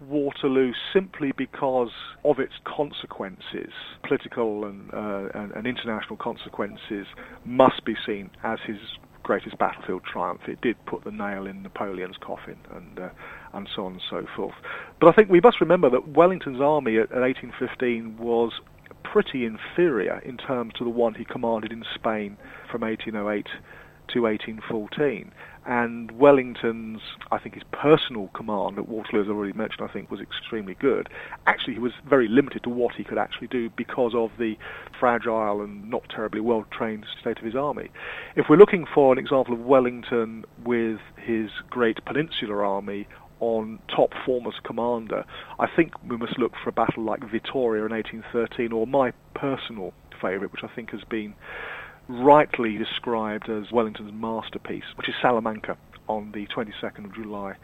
Waterloo 0.09 0.73
simply 0.93 1.33
because 1.33 1.93
of 2.25 2.41
its 2.41 2.55
consequences, 2.65 3.73
political 4.03 4.65
and, 4.65 4.93
uh, 4.93 5.29
and, 5.35 5.53
and 5.53 5.67
international 5.67 6.17
consequences, 6.17 7.07
must 7.45 7.85
be 7.85 7.95
seen 8.05 8.31
as 8.43 8.59
his 8.67 8.79
greatest 9.23 9.59
battlefield 9.59 10.03
triumph. 10.05 10.43
It 10.49 10.61
did 10.61 10.77
put 10.87 11.05
the 11.05 11.11
nail 11.11 11.47
in 11.47 11.63
Napoleon's 11.63 12.17
coffin, 12.21 12.59
and 12.75 12.99
uh, 12.99 13.09
and 13.53 13.69
so 13.75 13.87
on 13.87 13.93
and 13.93 14.03
so 14.09 14.27
forth. 14.35 14.55
But 15.01 15.09
I 15.09 15.13
think 15.13 15.29
we 15.31 15.41
must 15.41 15.61
remember 15.61 15.91
that 15.91 16.09
Wellington's 16.09 16.61
army 16.61 16.97
at, 16.97 17.13
at 17.13 17.21
1815 17.21 18.17
was 18.19 18.53
pretty 19.05 19.45
inferior 19.45 20.21
in 20.25 20.37
terms 20.37 20.73
to 20.79 20.85
the 20.85 20.91
one 20.91 21.15
he 21.15 21.25
commanded 21.25 21.73
in 21.73 21.85
Spain 21.95 22.37
from 22.71 22.83
1808 22.83 23.47
to 24.09 24.23
1814. 24.23 25.33
And 25.65 26.11
Wellington's, 26.13 27.01
I 27.31 27.39
think 27.39 27.55
his 27.55 27.63
personal 27.71 28.29
command 28.35 28.79
at 28.79 28.89
Waterloo, 28.89 29.23
as 29.23 29.29
I 29.29 29.31
already 29.31 29.53
mentioned, 29.57 29.89
I 29.89 29.93
think 29.93 30.11
was 30.11 30.21
extremely 30.21 30.75
good. 30.75 31.09
Actually, 31.47 31.75
he 31.75 31.79
was 31.79 31.93
very 32.09 32.27
limited 32.27 32.65
to 32.65 32.69
what 32.69 32.97
he 32.97 33.05
could 33.05 33.19
actually 33.19 33.47
do 33.47 33.71
because 33.71 34.13
of 34.15 34.31
the 34.39 34.57
fragile 34.99 35.63
and 35.63 35.89
not 35.89 36.03
terribly 36.09 36.41
well-trained 36.41 37.07
state 37.21 37.39
of 37.39 37.45
his 37.45 37.55
army. 37.55 37.91
If 38.35 38.47
we're 38.49 38.57
looking 38.57 38.87
for 38.93 39.13
an 39.13 39.19
example 39.19 39.55
of 39.55 39.61
Wellington 39.61 40.45
with 40.65 40.99
his 41.17 41.51
great 41.71 42.05
peninsular 42.05 42.65
army 42.65 43.07
on 43.39 43.79
top 43.89 44.15
form 44.27 44.47
as 44.49 44.55
commander, 44.65 45.25
I 45.61 45.69
think 45.75 45.93
we 46.03 46.17
must 46.17 46.39
look 46.39 46.55
for 46.63 46.71
a 46.71 46.73
battle 46.73 47.05
like 47.05 47.23
Vittoria 47.31 47.85
in 47.85 47.93
1813, 47.93 48.73
or 48.73 48.87
my 48.87 49.13
personal 49.35 49.93
favourite, 50.21 50.53
which 50.53 50.65
I 50.65 50.75
think 50.75 50.91
has 50.91 51.03
been 51.09 51.35
rightly 52.21 52.77
described 52.77 53.49
as 53.49 53.73
Wellington's 53.73 54.13
masterpiece, 54.13 54.85
which 54.97 55.09
is 55.09 55.15
Salamanca 55.23 55.79
on 56.09 56.33
the 56.33 56.47
22nd 56.47 57.07
of 57.07 57.15
July 57.15 57.55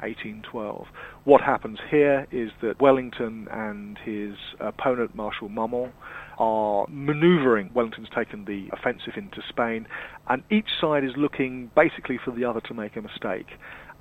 1812. 0.00 0.86
What 1.24 1.40
happens 1.40 1.78
here 1.90 2.26
is 2.30 2.50
that 2.62 2.80
Wellington 2.80 3.48
and 3.50 3.98
his 4.04 4.34
opponent, 4.60 5.14
Marshal 5.14 5.48
Marmont, 5.48 5.92
are 6.38 6.86
maneuvering. 6.88 7.70
Wellington's 7.74 8.08
taken 8.14 8.44
the 8.44 8.68
offensive 8.72 9.14
into 9.16 9.42
Spain, 9.48 9.86
and 10.28 10.42
each 10.50 10.68
side 10.80 11.02
is 11.02 11.12
looking 11.16 11.70
basically 11.74 12.18
for 12.22 12.30
the 12.30 12.44
other 12.44 12.60
to 12.60 12.74
make 12.74 12.94
a 12.96 13.02
mistake. 13.02 13.46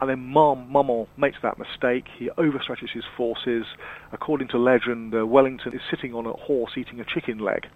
And 0.01 0.09
then 0.09 0.19
Marmont 0.19 1.09
makes 1.17 1.37
that 1.41 1.57
mistake. 1.57 2.05
He 2.17 2.29
overstretches 2.37 2.91
his 2.93 3.05
forces. 3.15 3.65
According 4.11 4.49
to 4.49 4.57
legend, 4.57 5.15
uh, 5.15 5.25
Wellington 5.25 5.73
is 5.73 5.81
sitting 5.89 6.13
on 6.13 6.25
a 6.25 6.33
horse 6.33 6.71
eating 6.77 6.99
a 6.99 7.05
chicken 7.05 7.39
leg. 7.39 7.67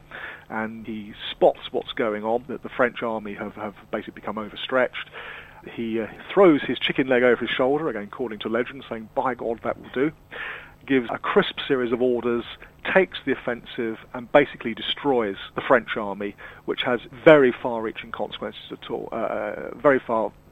And 0.49 0.85
he 0.85 1.13
spots 1.31 1.59
what's 1.71 1.93
going 1.93 2.23
on, 2.23 2.43
that 2.49 2.63
the 2.63 2.69
French 2.69 3.01
army 3.03 3.35
have, 3.35 3.53
have 3.53 3.75
basically 3.91 4.15
become 4.15 4.37
overstretched. 4.37 5.09
He 5.73 5.99
uh, 5.99 6.07
throws 6.33 6.61
his 6.67 6.77
chicken 6.79 7.07
leg 7.07 7.23
over 7.23 7.41
his 7.41 7.49
shoulder, 7.55 7.89
again 7.89 8.03
according 8.03 8.39
to 8.39 8.49
legend, 8.49 8.83
saying, 8.89 9.09
by 9.15 9.33
God, 9.35 9.61
that 9.63 9.79
will 9.79 9.89
do. 9.93 10.11
gives 10.87 11.07
a 11.13 11.17
crisp 11.17 11.55
series 11.67 11.93
of 11.93 12.01
orders, 12.01 12.43
takes 12.93 13.19
the 13.25 13.31
offensive, 13.31 13.97
and 14.13 14.31
basically 14.31 14.73
destroys 14.73 15.35
the 15.55 15.61
French 15.61 15.97
army, 15.97 16.35
which 16.65 16.81
has 16.85 16.99
very 17.23 17.53
far-reaching 17.61 18.11
consequences 18.11 18.61
at 18.71 18.89
all, 18.89 19.09
uh, 19.11 19.15
uh 19.15 19.69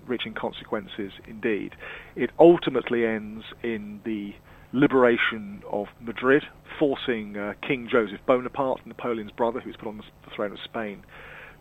very 0.08 0.18
far-reaching 0.18 0.34
consequences 0.34 1.14
indeed. 1.28 1.74
It 2.16 2.32
ultimately 2.40 3.06
ends 3.06 3.44
in 3.64 4.02
the 4.06 4.34
liberation 4.74 5.62
of 5.72 5.88
Madrid, 6.02 6.44
forcing 6.80 7.38
uh, 7.38 7.54
King 7.66 7.88
Joseph 7.92 8.20
Bonaparte, 8.28 8.86
Napoleon's 8.86 9.32
brother, 9.32 9.60
who 9.60 9.70
was 9.70 9.78
put 9.78 9.88
on 9.88 9.98
the 9.98 10.32
throne 10.36 10.52
of 10.52 10.60
Spain, 10.64 11.04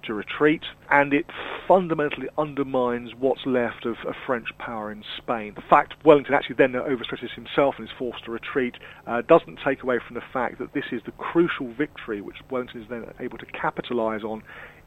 to 0.06 0.14
retreat, 0.14 0.62
and 0.90 1.12
it 1.12 1.26
fundamentally 1.66 2.28
undermines 2.38 3.10
what's 3.18 3.44
left 3.46 3.84
of, 3.84 3.96
of, 4.06 4.14
French 4.26 4.48
power 4.58 4.90
in 4.90 5.04
Spain. 5.16 5.52
The 5.54 5.62
fact 5.68 5.94
Wellington 6.04 6.34
actually 6.34 6.56
then 6.56 6.72
overstretches 6.72 7.34
himself 7.34 7.76
and 7.78 7.86
is 7.86 7.94
forced 7.98 8.24
to 8.24 8.30
retreat 8.30 8.74
uh, 9.06 9.22
doesn't 9.22 9.58
take 9.64 9.82
away 9.82 9.98
from 10.04 10.14
the 10.14 10.22
fact 10.32 10.58
that 10.58 10.72
this 10.74 10.86
is 10.92 11.02
the 11.04 11.12
crucial 11.12 11.72
victory 11.74 12.20
which 12.20 12.36
Wellington 12.50 12.82
is 12.82 12.88
then 12.88 13.04
able 13.20 13.38
to 13.38 13.46
capitalise 13.46 14.24
on 14.24 14.42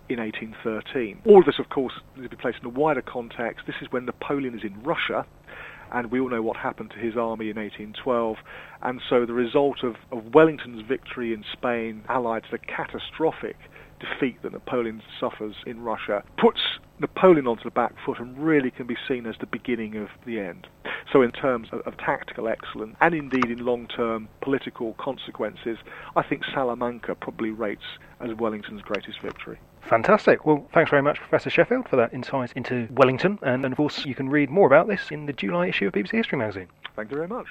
in 0.09 0.19
1813. 0.19 1.21
All 1.25 1.39
of 1.39 1.45
this, 1.45 1.59
of 1.59 1.69
course, 1.69 1.93
needs 2.15 2.29
to 2.29 2.35
be 2.35 2.41
placed 2.41 2.59
in 2.61 2.65
a 2.65 2.69
wider 2.69 3.01
context. 3.01 3.65
This 3.67 3.75
is 3.81 3.87
when 3.91 4.05
Napoleon 4.05 4.57
is 4.57 4.63
in 4.63 4.81
Russia, 4.81 5.25
and 5.91 6.11
we 6.11 6.19
all 6.19 6.29
know 6.29 6.41
what 6.41 6.57
happened 6.57 6.91
to 6.91 6.99
his 6.99 7.15
army 7.15 7.49
in 7.49 7.57
1812. 7.57 8.37
And 8.81 9.01
so 9.07 9.25
the 9.25 9.33
result 9.33 9.83
of, 9.83 9.95
of 10.11 10.33
Wellington's 10.33 10.83
victory 10.87 11.33
in 11.33 11.43
Spain, 11.53 12.03
allied 12.09 12.43
to 12.43 12.51
the 12.51 12.57
catastrophic 12.57 13.57
defeat 13.99 14.41
that 14.43 14.51
Napoleon 14.51 15.01
suffers 15.19 15.55
in 15.65 15.81
Russia 15.81 16.23
puts 16.37 16.59
Napoleon 16.99 17.47
onto 17.47 17.63
the 17.63 17.71
back 17.71 17.93
foot 18.05 18.19
and 18.19 18.37
really 18.37 18.71
can 18.71 18.85
be 18.85 18.97
seen 19.07 19.25
as 19.25 19.35
the 19.39 19.45
beginning 19.45 19.95
of 19.95 20.09
the 20.25 20.39
end. 20.39 20.67
So, 21.11 21.21
in 21.21 21.31
terms 21.31 21.69
of, 21.71 21.81
of 21.81 21.97
tactical 21.97 22.47
excellence 22.47 22.95
and 23.01 23.15
indeed 23.15 23.45
in 23.45 23.65
long 23.65 23.87
term 23.87 24.27
political 24.41 24.93
consequences, 24.93 25.77
I 26.15 26.23
think 26.23 26.43
Salamanca 26.53 27.15
probably 27.15 27.51
rates 27.51 27.97
as 28.19 28.33
Wellington's 28.35 28.81
greatest 28.81 29.21
victory. 29.21 29.59
Fantastic. 29.81 30.45
Well, 30.45 30.67
thanks 30.73 30.89
very 30.89 31.01
much, 31.01 31.19
Professor 31.19 31.49
Sheffield, 31.49 31.87
for 31.87 31.95
that 31.95 32.13
insight 32.13 32.51
into 32.55 32.87
Wellington. 32.91 33.39
And, 33.41 33.63
and 33.63 33.73
of 33.73 33.77
course, 33.77 34.05
you 34.05 34.13
can 34.13 34.29
read 34.29 34.49
more 34.49 34.67
about 34.67 34.87
this 34.87 35.09
in 35.09 35.25
the 35.25 35.33
July 35.33 35.67
issue 35.67 35.87
of 35.87 35.93
BBC 35.93 36.11
History 36.11 36.37
magazine. 36.37 36.67
Thank 36.95 37.11
you 37.11 37.17
very 37.17 37.29
much. 37.29 37.47